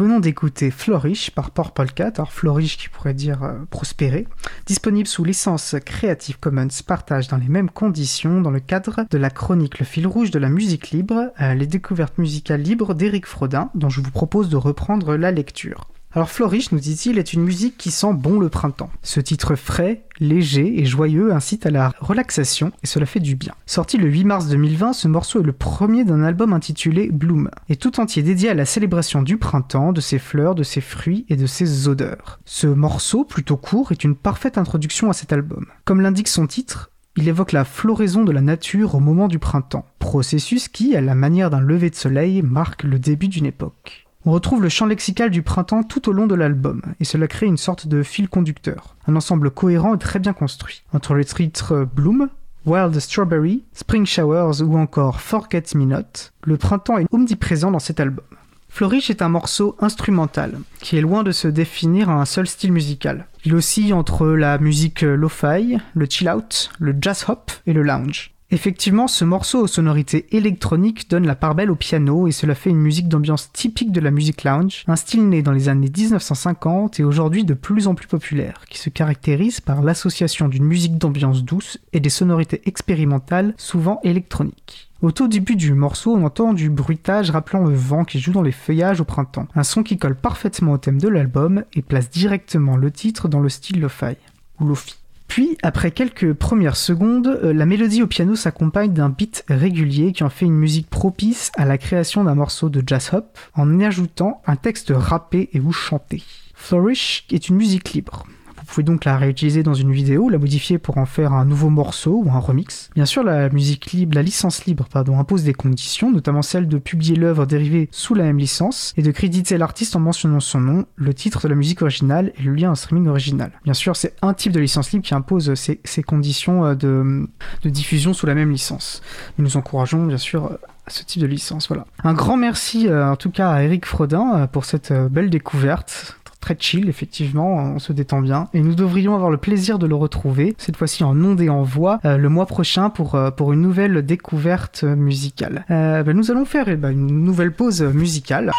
[0.00, 4.26] Venons d'écouter Flourish par Purple Cat, alors Flourish qui pourrait dire euh, prospérer,
[4.64, 9.28] disponible sous licence Creative Commons partage dans les mêmes conditions dans le cadre de la
[9.28, 13.70] chronique Le fil rouge de la musique libre, euh, les découvertes musicales libres d'Éric Frodin,
[13.74, 15.90] dont je vous propose de reprendre la lecture.
[16.12, 18.90] Alors Flourish, nous dit-il, est une musique qui sent bon le printemps.
[19.00, 23.54] Ce titre frais, léger et joyeux incite à la relaxation et cela fait du bien.
[23.64, 27.76] Sorti le 8 mars 2020, ce morceau est le premier d'un album intitulé Bloom, et
[27.76, 31.36] tout entier dédié à la célébration du printemps, de ses fleurs, de ses fruits et
[31.36, 32.40] de ses odeurs.
[32.44, 35.66] Ce morceau, plutôt court, est une parfaite introduction à cet album.
[35.84, 39.86] Comme l'indique son titre, il évoque la floraison de la nature au moment du printemps,
[40.00, 43.99] processus qui, à la manière d'un lever de soleil, marque le début d'une époque.
[44.26, 47.46] On retrouve le champ lexical du printemps tout au long de l'album, et cela crée
[47.46, 50.82] une sorte de fil conducteur, un ensemble cohérent et très bien construit.
[50.92, 52.28] Entre les titres Bloom,
[52.66, 57.98] Wild Strawberry, Spring Showers ou encore Forget Me Not, le printemps est omniprésent dans cet
[57.98, 58.26] album.
[58.68, 62.72] Flourish est un morceau instrumental, qui est loin de se définir à un seul style
[62.72, 63.26] musical.
[63.46, 68.32] Il oscille entre la musique lo-fi, le chill-out, le jazz-hop et le lounge.
[68.52, 72.70] Effectivement, ce morceau aux sonorités électroniques donne la part belle au piano et cela fait
[72.70, 76.98] une musique d'ambiance typique de la musique lounge, un style né dans les années 1950
[76.98, 81.44] et aujourd'hui de plus en plus populaire, qui se caractérise par l'association d'une musique d'ambiance
[81.44, 84.90] douce et des sonorités expérimentales souvent électroniques.
[85.00, 88.42] Au tout début du morceau, on entend du bruitage rappelant le vent qui joue dans
[88.42, 92.10] les feuillages au printemps, un son qui colle parfaitement au thème de l'album et place
[92.10, 94.16] directement le titre dans le style lo-fi,
[94.58, 94.99] ou lofi.
[95.30, 100.24] Puis, après quelques premières secondes, euh, la mélodie au piano s'accompagne d'un beat régulier qui
[100.24, 103.84] en fait une musique propice à la création d'un morceau de jazz hop en y
[103.84, 106.24] ajoutant un texte rappé et ou chanté.
[106.56, 108.26] Flourish est une musique libre.
[108.70, 111.70] Vous pouvez donc la réutiliser dans une vidéo, la modifier pour en faire un nouveau
[111.70, 112.88] morceau ou un remix.
[112.94, 116.78] Bien sûr, la musique libre, la licence libre, pardon, impose des conditions, notamment celle de
[116.78, 120.86] publier l'œuvre dérivée sous la même licence et de créditer l'artiste en mentionnant son nom,
[120.94, 123.50] le titre de la musique originale et le lien au streaming original.
[123.64, 127.28] Bien sûr, c'est un type de licence libre qui impose ces, conditions euh, de,
[127.64, 129.02] diffusion sous la même licence.
[129.38, 130.56] nous encourageons bien sûr
[130.86, 131.66] ce type de licence.
[131.66, 131.86] Voilà.
[132.04, 136.19] Un grand merci euh, en tout cas à Eric Frodin euh, pour cette belle découverte
[136.40, 138.48] très chill, effectivement, on se détend bien.
[138.54, 141.62] Et nous devrions avoir le plaisir de le retrouver, cette fois-ci en ondes et en
[141.62, 145.64] voix, euh, le mois prochain pour, euh, pour une nouvelle découverte musicale.
[145.70, 148.52] Euh, ben, nous allons faire eh ben, une nouvelle pause musicale.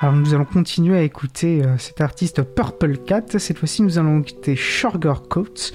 [0.00, 3.24] Alors nous allons continuer à écouter cet artiste Purple Cat.
[3.36, 5.72] Cette fois-ci, nous allons écouter Sugar Coat.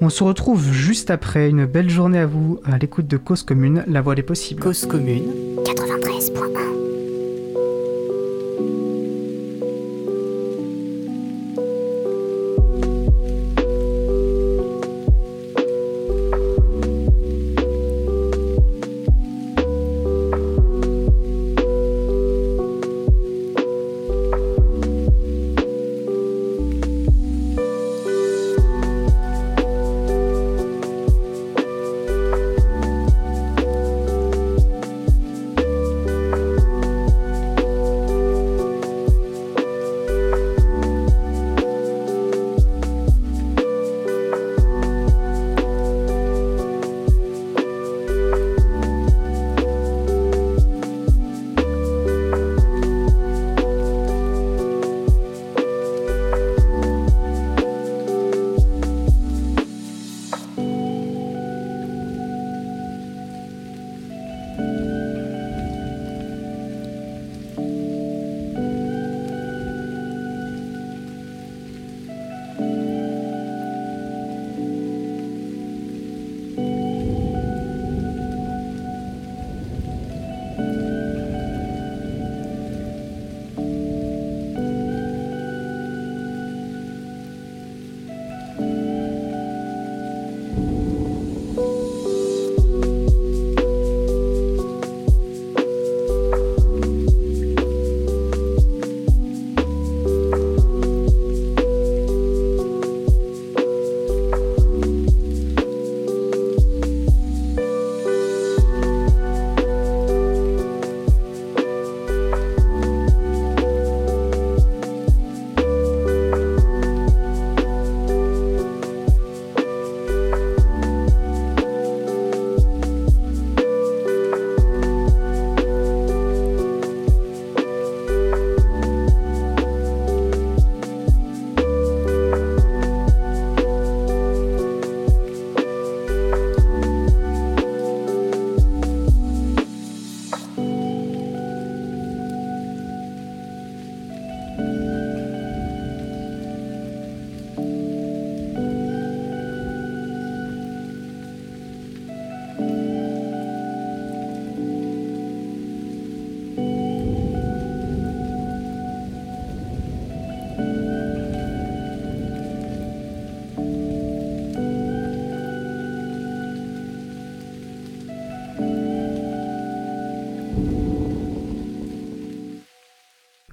[0.00, 1.48] On se retrouve juste après.
[1.50, 4.60] Une belle journée à vous à l'écoute de Cause Commune, la voix des possibles.
[4.60, 5.22] Cause Commune
[5.64, 6.89] 93.1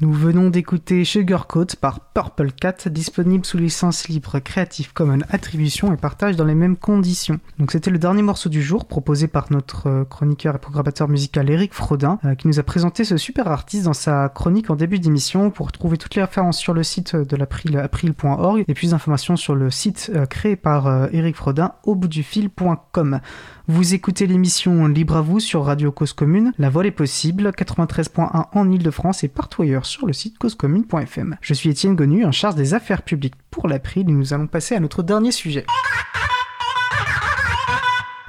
[0.08, 5.97] Nous venons d'écouter Sugarcoat par Purple Cat, disponible sous licence libre Creative Commons Attribution et
[5.97, 7.41] partage dans les mêmes conditions.
[7.60, 11.49] Donc c'était le dernier morceau du jour proposé par notre euh, chroniqueur et programmateur musical
[11.49, 14.97] Eric Frodin euh, qui nous a présenté ce super artiste dans sa chronique en début
[14.97, 15.51] d'émission.
[15.51, 19.55] Pour trouver toutes les références sur le site de l'April, april.org et plus d'informations sur
[19.55, 23.20] le site euh, créé par Eric Frodin au bout du fil.com.
[23.68, 26.53] Vous écoutez l'émission Libre à vous sur Radio Cause Commune.
[26.58, 31.38] La voile est possible, 93.1 en Ile-de-France et partout ailleurs le site causecommune.fm.
[31.41, 34.76] Je suis Étienne Gonu, en charge des affaires publiques pour l'April et nous allons passer
[34.76, 35.66] à notre dernier sujet.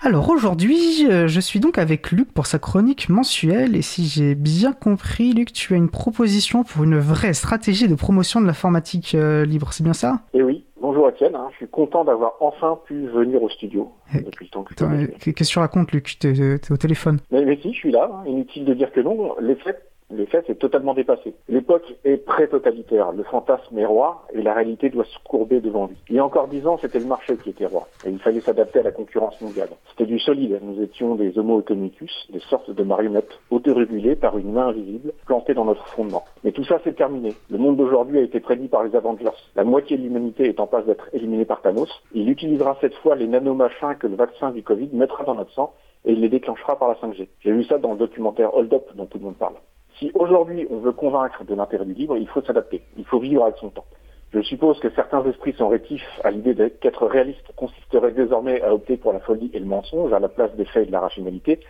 [0.01, 4.35] Alors aujourd'hui, euh, je suis donc avec Luc pour sa chronique mensuelle et si j'ai
[4.35, 9.15] bien compris, Luc, tu as une proposition pour une vraie stratégie de promotion de l'informatique
[9.15, 10.21] euh, libre, c'est bien ça?
[10.35, 11.49] Eh oui, Bonjour Étienne, hein.
[11.51, 15.33] je suis content d'avoir enfin pu venir au studio eh, depuis le temps que Qu'est-ce
[15.33, 16.17] que tu racontes Luc?
[16.21, 17.19] T'es es au téléphone?
[17.33, 18.23] Mais, mais, si, je suis là, hein.
[18.27, 19.35] inutile de dire que non.
[19.41, 21.35] Les faits les faits, c'est totalement dépassé.
[21.49, 23.13] L'époque est pré-totalitaire.
[23.13, 25.97] Le fantasme est roi et la réalité doit se courber devant lui.
[26.09, 28.41] Il y a encore dix ans, c'était le marché qui était roi et il fallait
[28.41, 29.69] s'adapter à la concurrence mondiale.
[29.91, 30.59] C'était du solide.
[30.63, 35.53] Nous étions des homo economicus, des sortes de marionnettes autorégulées par une main invisible plantée
[35.53, 36.25] dans notre fondement.
[36.43, 37.35] Mais tout ça, c'est terminé.
[37.51, 39.29] Le monde d'aujourd'hui a été prédit par les Avengers.
[39.57, 41.91] La moitié de l'humanité est en passe d'être éliminée par Thanos.
[42.15, 45.75] Il utilisera cette fois les nanomachins que le vaccin du Covid mettra dans notre sang
[46.07, 47.29] et il les déclenchera par la 5G.
[47.41, 49.55] J'ai vu ça dans le documentaire Hold Up dont tout le monde parle.
[49.99, 53.45] Si aujourd'hui on veut convaincre de l'intérêt du livre, il faut s'adapter, il faut vivre
[53.45, 53.87] avec son temps.
[54.33, 58.97] Je suppose que certains esprits sont rétifs à l'idée qu'être réaliste consisterait désormais à opter
[58.97, 61.61] pour la folie et le mensonge à la place des faits et de la rationalité,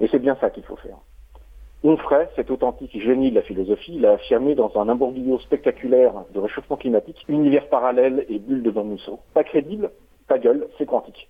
[0.00, 0.96] et c'est bien ça qu'il faut faire.
[1.82, 6.76] Onfray, cet authentique génie de la philosophie, l'a affirmé dans un imbroglio spectaculaire de réchauffement
[6.76, 8.86] climatique, univers parallèle et bulle de Van.
[9.34, 9.90] Pas crédible,
[10.26, 11.28] pas gueule, c'est quantique.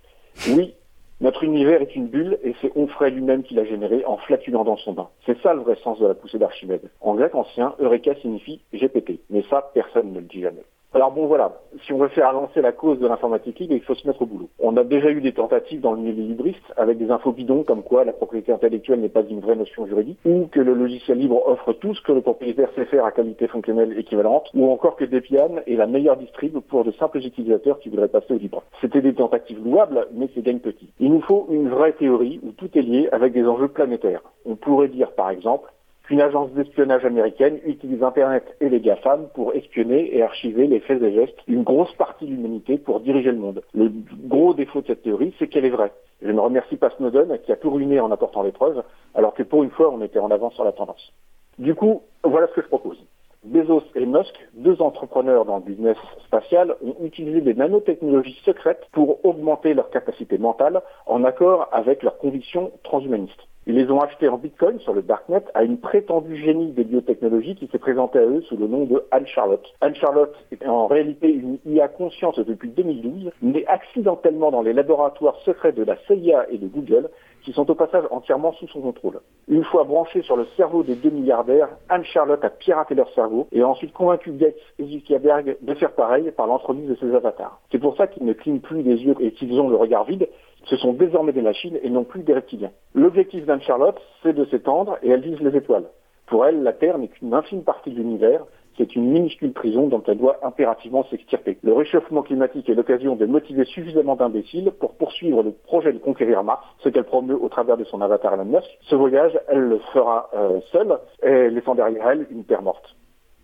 [0.51, 0.75] Oui,
[1.21, 4.77] notre univers est une bulle et c'est Onfray lui-même qui l'a généré en flatulant dans
[4.77, 5.09] son bain.
[5.27, 6.91] C'est ça le vrai sens de la poussée d'Archimède.
[7.01, 9.21] En grec ancien, Eureka signifie pété.
[9.31, 10.65] Mais ça, personne ne le dit jamais.
[10.95, 13.97] Alors bon voilà, si on veut faire avancer la cause de l'informatique libre, il faut
[13.97, 14.49] se mettre au boulot.
[14.61, 17.83] On a déjà eu des tentatives dans le milieu libriste avec des infos bidons comme
[17.83, 21.43] quoi la propriété intellectuelle n'est pas une vraie notion juridique, ou que le logiciel libre
[21.49, 25.05] offre tout ce que le propriétaire sait faire à qualité fonctionnelle équivalente, ou encore que
[25.05, 28.63] Debian est la meilleure distrib pour de simples utilisateurs qui voudraient passer au libre.
[28.81, 30.91] C'était des tentatives louables, mais c'est gagne petit.
[31.01, 34.23] Il nous faut une vraie théorie où tout est lié avec des enjeux planétaires.
[34.47, 35.73] On pourrait dire par exemple
[36.05, 41.03] qu'une agence d'espionnage américaine utilise Internet et les GAFAM pour espionner et archiver les faits
[41.03, 43.63] et gestes d'une grosse partie de l'humanité pour diriger le monde.
[43.75, 43.91] Le
[44.27, 45.93] gros défaut de cette théorie, c'est qu'elle est vraie.
[46.23, 48.83] Je ne remercie pas Snowden qui a tout ruiné en apportant les preuves,
[49.15, 51.13] alors que pour une fois, on était en avance sur la tendance.
[51.59, 52.99] Du coup, voilà ce que je propose.
[53.45, 59.23] Bezos et Musk, deux entrepreneurs dans le business spatial, ont utilisé des nanotechnologies secrètes pour
[59.25, 63.47] augmenter leur capacité mentale en accord avec leurs convictions transhumanistes.
[63.67, 67.55] Ils les ont achetés en bitcoin sur le darknet à une prétendue génie des biotechnologies
[67.55, 69.65] qui s'est présentée à eux sous le nom de Anne Charlotte.
[69.81, 75.37] Anne Charlotte est en réalité une IA consciente depuis 2012, née accidentellement dans les laboratoires
[75.47, 77.09] secrets de la CIA et de Google,
[77.45, 79.21] qui sont au passage entièrement sous son contrôle.
[79.49, 83.47] Une fois branchée sur le cerveau des deux milliardaires, Anne Charlotte a piraté leur cerveau
[83.53, 87.61] et a ensuite convaincu Gates et Zuckerberg de faire pareil par l'entremise de ses avatars.
[87.71, 90.29] C'est pour ça qu'ils ne clignent plus les yeux et qu'ils ont le regard vide,
[90.65, 92.71] ce sont désormais des machines et non plus des reptiliens.
[92.95, 95.85] L'objectif d'Anne-Charlotte, c'est de s'étendre et elle vise les étoiles.
[96.27, 98.45] Pour elle, la Terre n'est qu'une infime partie de l'univers,
[98.77, 101.59] c'est une minuscule prison dont elle doit impérativement s'extirper.
[101.63, 106.43] Le réchauffement climatique est l'occasion de motiver suffisamment d'imbéciles pour poursuivre le projet de conquérir
[106.43, 108.61] Mars, ce qu'elle promeut au travers de son avatar Elon.
[108.83, 112.97] Ce voyage, elle le fera euh, seule, et laissant derrière elle une Terre morte.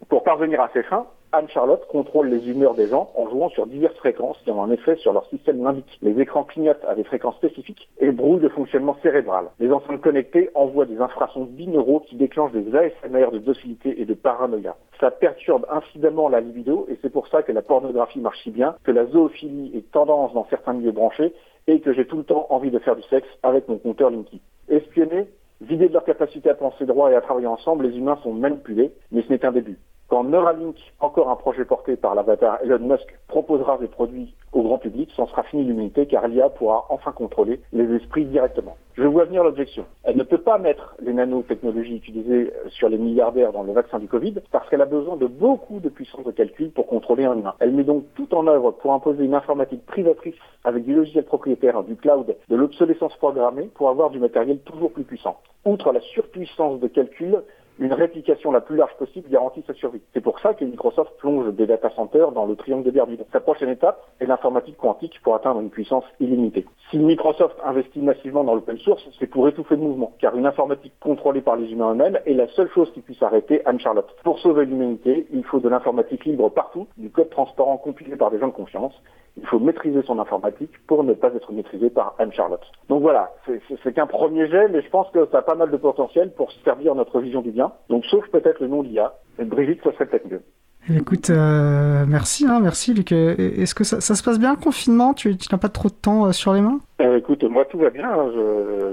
[0.08, 3.96] Pour parvenir à ses fins, Anne-Charlotte contrôle les humeurs des gens en jouant sur diverses
[3.96, 5.98] fréquences qui ont un effet sur leur système limbique.
[6.02, 9.46] Les écrans clignotent à des fréquences spécifiques et brouillent le fonctionnement cérébral.
[9.60, 14.14] Les enceintes connectées envoient des infrasons binauraux qui déclenchent des ASMR de docilité et de
[14.14, 14.74] paranoïa.
[14.98, 18.74] Ça perturbe incidemment la libido et c'est pour ça que la pornographie marche si bien,
[18.82, 21.32] que la zoophilie est tendance dans certains milieux branchés
[21.68, 24.40] et que j'ai tout le temps envie de faire du sexe avec mon compteur Linky.
[24.68, 25.28] Espionner,
[25.60, 28.92] vider de leur capacité à penser droit et à travailler ensemble, les humains sont manipulés,
[29.12, 29.78] mais ce n'est qu'un début.
[30.10, 34.78] Quand Neuralink, encore un projet porté par l'avatar Elon Musk, proposera des produits au grand
[34.78, 38.76] public, c'en sera fini l'humanité car l'IA pourra enfin contrôler les esprits directement.
[38.94, 39.84] Je vois venir l'objection.
[40.02, 44.08] Elle ne peut pas mettre les nanotechnologies utilisées sur les milliardaires dans le vaccin du
[44.08, 47.54] Covid parce qu'elle a besoin de beaucoup de puissance de calcul pour contrôler un humain.
[47.60, 50.34] Elle met donc tout en œuvre pour imposer une informatique privatrice
[50.64, 55.04] avec du logiciel propriétaire, du cloud, de l'obsolescence programmée pour avoir du matériel toujours plus
[55.04, 55.36] puissant.
[55.64, 57.42] Outre la surpuissance de calcul,
[57.80, 60.02] une réplication la plus large possible garantit sa survie.
[60.12, 63.24] C'est pour ça que Microsoft plonge des data centers dans le triangle de Bermude.
[63.32, 66.66] Sa prochaine étape est l'informatique quantique pour atteindre une puissance illimitée.
[66.90, 70.92] Si Microsoft investit massivement dans l'open source, c'est pour étouffer le mouvement, car une informatique
[71.00, 74.14] contrôlée par les humains eux-mêmes est la seule chose qui puisse arrêter Anne-Charlotte.
[74.24, 78.38] Pour sauver l'humanité, il faut de l'informatique libre partout, du code transparent compilé par des
[78.38, 78.92] gens de confiance.
[79.40, 82.64] Il faut maîtriser son informatique pour ne pas être maîtrisé par Anne-Charlotte.
[82.88, 85.76] Donc voilà, c'est qu'un premier jet, mais je pense que ça a pas mal de
[85.76, 87.72] potentiel pour servir notre vision du bien.
[87.88, 89.14] Donc sauf peut-être le nom d'IA.
[89.38, 90.42] Brigitte, ça serait peut-être mieux.
[90.88, 93.12] Écoute, euh, merci, hein, merci Luc.
[93.12, 95.14] Euh, est-ce que ça, se passe bien le confinement?
[95.14, 96.80] Tu, n'as pas trop de temps euh, sur les mains?
[97.16, 98.10] Écoute, moi tout va bien.
[98.10, 98.30] Hein,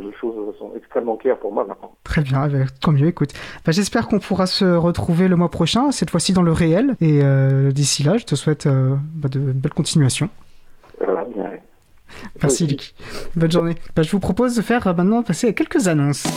[0.02, 1.94] les choses sont extrêmement claires pour moi maintenant.
[2.04, 3.08] Très bien, eh ben, tant mieux.
[3.08, 3.32] Écoute,
[3.66, 6.96] bah, j'espère qu'on pourra se retrouver le mois prochain, cette fois-ci dans le réel.
[7.02, 7.22] Et
[7.72, 10.30] d'ici là, je te souhaite bah, de belles continuations.
[12.42, 12.94] Merci Luc.
[13.36, 13.76] Bonne journée.
[13.96, 16.28] Bah, je vous propose de faire maintenant passer à quelques annonces.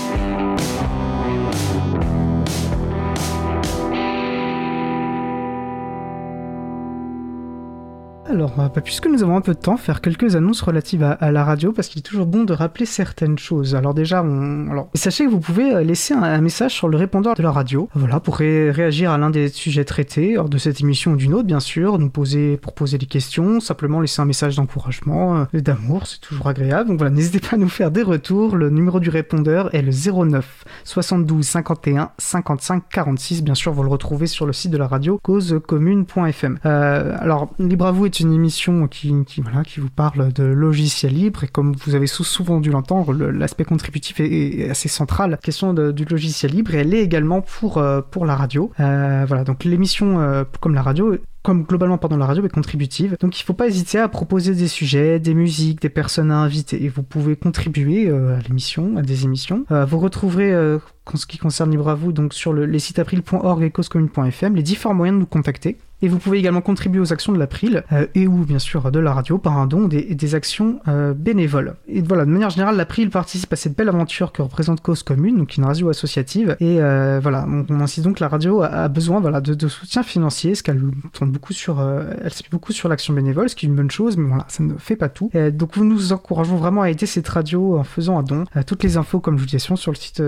[8.31, 11.45] Alors, bah, puisque nous avons un peu de temps, faire quelques annonces relatives à, la
[11.45, 13.75] radio, parce qu'il est toujours bon de rappeler certaines choses.
[13.75, 14.71] Alors déjà, on...
[14.71, 17.89] Alors, sachez que vous pouvez euh, laisser un, message sur le répondeur de la radio,
[17.95, 21.49] voilà, pour réagir à l'un des sujets traités, hors de cette émission ou d'une autre,
[21.49, 26.07] bien sûr, nous poser, pour poser des questions, simplement laisser un message d'encouragement, euh, d'amour,
[26.07, 26.91] c'est toujours agréable.
[26.91, 28.55] Donc voilà, n'hésitez pas à nous faire des retours.
[28.55, 33.43] Le numéro du répondeur est le 09 72 51 55 46.
[33.43, 36.61] Bien sûr, vous le retrouvez sur le site de la radio causecommune.fm.
[36.65, 41.49] Euh, alors, libre à vous et une émission qui, vous parle de logiciel libre et
[41.49, 45.31] comme vous avez souvent dû l'entendre, l'aspect contributif est, assez central.
[45.31, 48.71] La question du logiciel libre elle est également pour, euh, la radio.
[48.81, 53.17] Euh, voilà, donc l'émission euh, comme la radio comme globalement pendant la radio est contributive.
[53.19, 56.37] Donc il ne faut pas hésiter à proposer des sujets, des musiques, des personnes à
[56.37, 56.85] inviter.
[56.85, 59.65] Et vous pouvez contribuer à l'émission, à des émissions.
[59.71, 63.63] vous retrouverez en ce qui concerne Libre à vous, donc sur le, les sites april.org
[63.63, 65.79] et causecommune.fm, les différents moyens de nous contacter.
[66.03, 68.99] Et vous pouvez également contribuer aux actions de l'April euh, et ou bien sûr de
[68.99, 71.75] la radio par un don des, des actions euh, bénévoles.
[71.89, 75.37] Et voilà, de manière générale, l'April participe à cette belle aventure que représente Cause Commune,
[75.37, 76.57] donc une radio associative.
[76.61, 79.69] Et euh, voilà, on, on, insiste donc que la radio a, besoin voilà, de, de,
[79.69, 80.81] soutien financier, ce qu'elle
[81.13, 84.17] tourne beaucoup sur, elle s'appuie beaucoup sur l'action bénévole, ce qui est une bonne chose,
[84.17, 85.31] mais voilà, ça ne fait pas tout.
[85.53, 88.45] Donc nous nous encourageons vraiment à aider cette radio en faisant un don.
[88.67, 90.23] toutes les infos, comme je vous disais, sur le site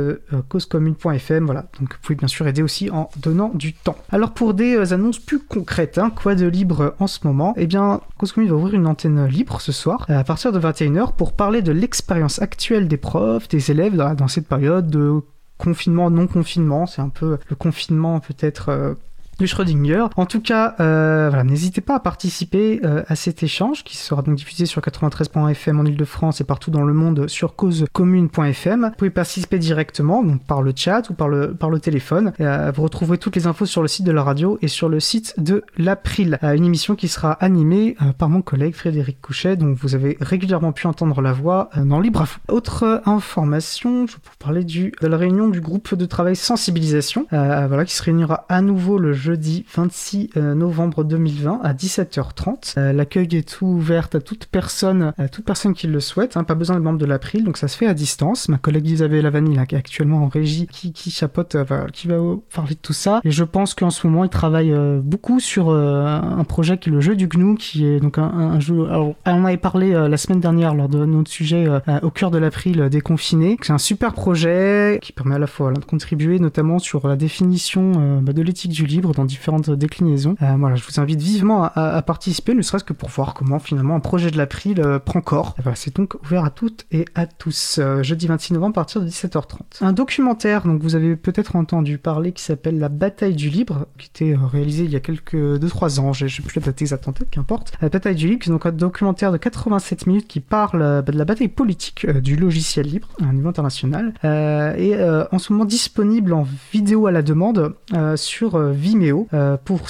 [0.49, 1.44] causecommune.fm.
[1.44, 3.97] Voilà, donc vous pouvez bien sûr aider aussi en donnant du temps.
[4.11, 5.97] Alors pour des annonces plus concrètes, concrète.
[5.97, 6.10] Hein.
[6.10, 7.55] Quoi de libre en ce moment?
[7.56, 11.34] Eh bien, Cause va ouvrir une antenne libre ce soir, à partir de 21h, pour
[11.34, 15.20] parler de l'expérience actuelle des profs, des élèves dans, cette période de
[15.59, 16.86] confinement, non-confinement.
[16.86, 18.97] C'est un peu le confinement peut-être...
[19.39, 20.07] Du Schrödinger.
[20.17, 24.37] En tout cas, euh, n'hésitez pas à participer euh, à cet échange qui sera donc
[24.37, 28.91] diffusé sur 93.fm en Ile-de-France et partout dans le monde sur causecommune.fm.
[28.91, 32.33] Vous pouvez participer directement, donc par le chat ou par le, par le téléphone.
[32.41, 35.01] Euh, vous retrouverez toutes les infos sur le site de la radio et sur le
[35.01, 36.39] site de l'April.
[36.43, 40.87] une émission qui sera animée par mon collègue Frédéric Couchet, dont vous avez régulièrement pu
[40.87, 45.61] entendre la voix dans Libre Autre information, je vais vous parler de la réunion du
[45.61, 51.05] groupe de travail sensibilisation, voilà, qui se réunira à nouveau le jeudi 26 euh, novembre
[51.05, 52.75] 2020 à 17h30.
[52.77, 56.37] Euh, l'accueil est ouvert à toute personne, à toute personne qui le souhaite.
[56.37, 58.51] Hein, pas besoin de membre de l'April, donc ça se fait à distance.
[58.51, 61.65] Ma collègue Isabelle Lavani, là, qui est actuellement en régie, qui, qui chapote, euh,
[61.95, 62.19] qui va
[62.55, 63.23] parler de tout ça.
[63.25, 67.01] Et je pense qu'en ce moment, il travaille beaucoup sur un projet qui est le
[67.01, 68.87] jeu du GNU, qui est donc un, jeu.
[68.91, 71.67] Alors, on avait parlé la semaine dernière lors de notre sujet
[72.03, 73.57] au cœur de l'April déconfiné.
[73.63, 78.21] C'est un super projet qui permet à la fois de contribuer notamment sur la définition
[78.21, 80.36] bah, de l'éthique du dans différentes déclinaisons.
[80.43, 83.94] Euh, voilà, je vous invite vivement à, participer, ne serait-ce que pour voir comment finalement
[83.94, 85.55] un projet de l'April euh, prend corps.
[85.74, 87.78] C'est donc ouvert à toutes et à tous.
[87.78, 89.82] Euh, jeudi 26 novembre à partir de 17h30.
[89.82, 94.09] Un documentaire, donc vous avez peut-être entendu parler, qui s'appelle La bataille du libre, qui
[94.09, 97.30] était réalisé il y a quelques 2-3 ans, j'ai plus la date exacte en tête,
[97.30, 97.72] qu'importe.
[97.80, 101.18] La bataille du libre, c'est donc un documentaire de 87 minutes qui parle bah, de
[101.18, 104.97] la bataille politique du logiciel libre à un niveau international, et
[105.32, 107.74] en ce moment disponible en vidéo à la demande
[108.16, 109.81] sur Vimeo euh, pour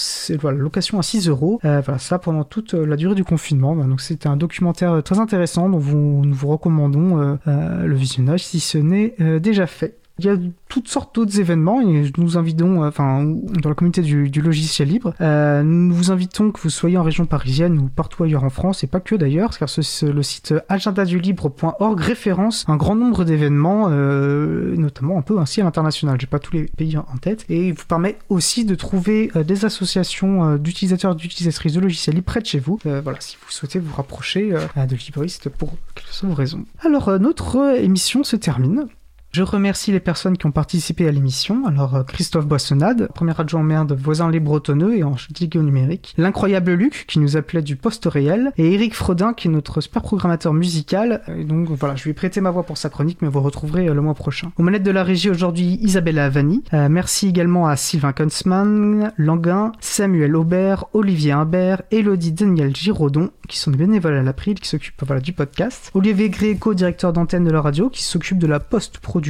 [0.41, 1.61] voilà, location à 6 euros.
[1.65, 3.77] Euh, voilà, ça pendant toute euh, la durée du confinement.
[3.77, 8.79] Donc c'est un documentaire très intéressant dont vous, nous vous recommandons le visionnage si ce
[8.79, 10.02] n'est déjà fait.
[10.23, 10.37] Il y a
[10.69, 15.15] toutes sortes d'autres événements et nous invitons, euh, enfin, dans la communauté du, logiciel libre,
[15.21, 18.85] euh, nous vous invitons que vous soyez en région parisienne ou partout ailleurs en France
[18.85, 24.77] et pas que d'ailleurs, car ce, le site agendadulibre.org référence un grand nombre d'événements, euh,
[24.77, 26.21] notamment un peu ainsi à l'international.
[26.21, 29.65] J'ai pas tous les pays en tête et il vous permet aussi de trouver des
[29.65, 32.79] associations d'utilisateurs d'utilisatrices de logiciels libres près de chez vous.
[32.85, 36.65] voilà, si vous souhaitez vous rapprocher de libristes pour quelque soit vos raisons.
[36.85, 38.87] Alors notre émission se termine.
[39.35, 41.65] Je remercie les personnes qui ont participé à l'émission.
[41.65, 45.63] Alors euh, Christophe Boissonnade, premier adjoint au maire de Voisin les Bretonneux et en au
[45.63, 46.15] numérique.
[46.19, 48.53] L'incroyable Luc qui nous appelait du poste réel.
[48.59, 51.23] Et Eric Frodin qui est notre super programmateur musical.
[51.49, 53.95] Donc voilà, je lui ai prêté ma voix pour sa chronique, mais vous retrouverez euh,
[53.95, 54.53] le mois prochain.
[54.59, 56.63] Aux manettes de la régie aujourd'hui, Isabella Avani.
[56.75, 63.57] Euh, merci également à Sylvain Kunzmann, Languin, Samuel Aubert, Olivier Imbert, Elodie Daniel Giraudon, qui
[63.57, 65.91] sont des bénévoles à l'April, qui s'occupent voilà, du podcast.
[65.95, 69.22] Olivier Gréco, directeur d'antenne de la radio, qui s'occupe de la post-production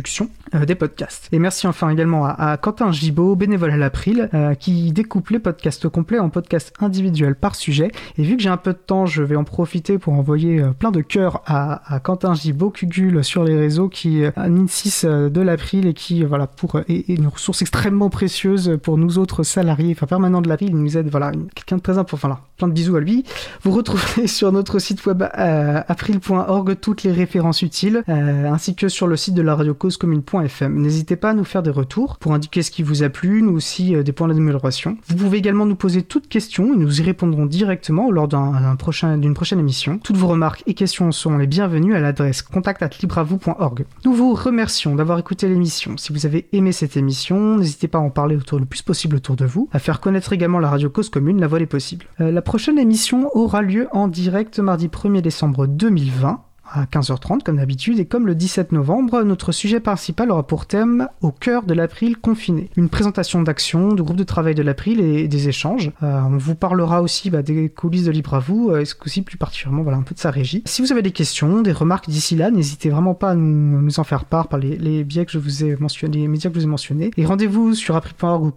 [0.55, 1.29] euh, des podcasts.
[1.33, 5.89] Et merci enfin également à, Quentin Gibaud, bénévole à l'April, euh, qui découpe les podcasts
[5.89, 7.91] complets en podcasts individuels par sujet.
[8.19, 10.73] Et vu que j'ai un peu de temps, je vais en profiter pour envoyer euh,
[10.73, 15.41] plein de cœurs à, Quentin Gibaud, Cugul sur les réseaux, qui est un INSIS de
[15.41, 20.07] l'April et qui, voilà, pour, est, une ressource extrêmement précieuse pour nous autres salariés, enfin
[20.07, 20.71] permanents de l'April.
[20.71, 22.13] Il nous aide, voilà, quelqu'un de très important.
[22.13, 23.25] Enfin, plein de bisous à lui.
[23.63, 29.17] Vous retrouvez sur notre site web april.org toutes les références utiles, ainsi que sur le
[29.17, 32.83] site de la radio N'hésitez pas à nous faire des retours pour indiquer ce qui
[32.83, 34.97] vous a plu, nous aussi euh, des points d'amélioration.
[35.09, 39.21] Vous pouvez également nous poser toutes questions et nous y répondrons directement lors d'une prochain,
[39.35, 39.99] prochaine émission.
[39.99, 43.85] Toutes vos remarques et questions sont les bienvenues à l'adresse contact@libravou.org.
[44.05, 45.97] Nous vous remercions d'avoir écouté l'émission.
[45.97, 49.17] Si vous avez aimé cette émission, n'hésitez pas à en parler autour le plus possible
[49.17, 52.07] autour de vous, à faire connaître également la radio cause commune, la voix des possibles.
[52.21, 56.41] Euh, la prochaine émission aura lieu en direct mardi 1er décembre 2020
[56.73, 61.09] à 15h30 comme d'habitude et comme le 17 novembre, notre sujet principal aura pour thème
[61.21, 62.71] au cœur de l'April confiné.
[62.77, 65.91] Une présentation d'actions, de groupe de travail de l'April et des échanges.
[66.03, 68.95] Euh, on vous parlera aussi bah, des coulisses de Libre à vous, euh, et ce
[68.95, 70.63] coup-ci plus particulièrement voilà, un peu de sa régie.
[70.67, 74.05] Si vous avez des questions, des remarques d'ici là, n'hésitez vraiment pas à nous, en
[74.05, 76.67] faire part par les, biais que je vous ai mentionnés, les médias que je vous
[76.67, 77.11] ai mentionnés.
[77.17, 78.51] Et rendez-vous sur april.org ou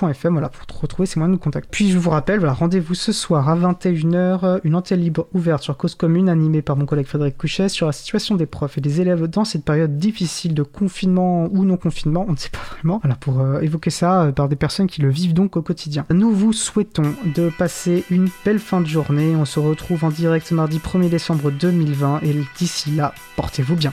[0.00, 1.68] causecommune.fm voilà, pour retrouver ces moyens de contact.
[1.70, 5.76] Puis je vous rappelle, voilà, rendez-vous ce soir à 21h, une antenne libre ouverte sur
[5.76, 9.00] Cause Commune animée par mon collègue Frédéric Couchet sur la situation des profs et des
[9.00, 12.98] élèves dans cette période difficile de confinement ou non confinement, on ne sait pas vraiment,
[13.02, 16.06] voilà, pour euh, évoquer ça euh, par des personnes qui le vivent donc au quotidien.
[16.10, 20.50] Nous vous souhaitons de passer une belle fin de journée, on se retrouve en direct
[20.52, 23.92] mardi 1er décembre 2020 et d'ici là, portez-vous bien.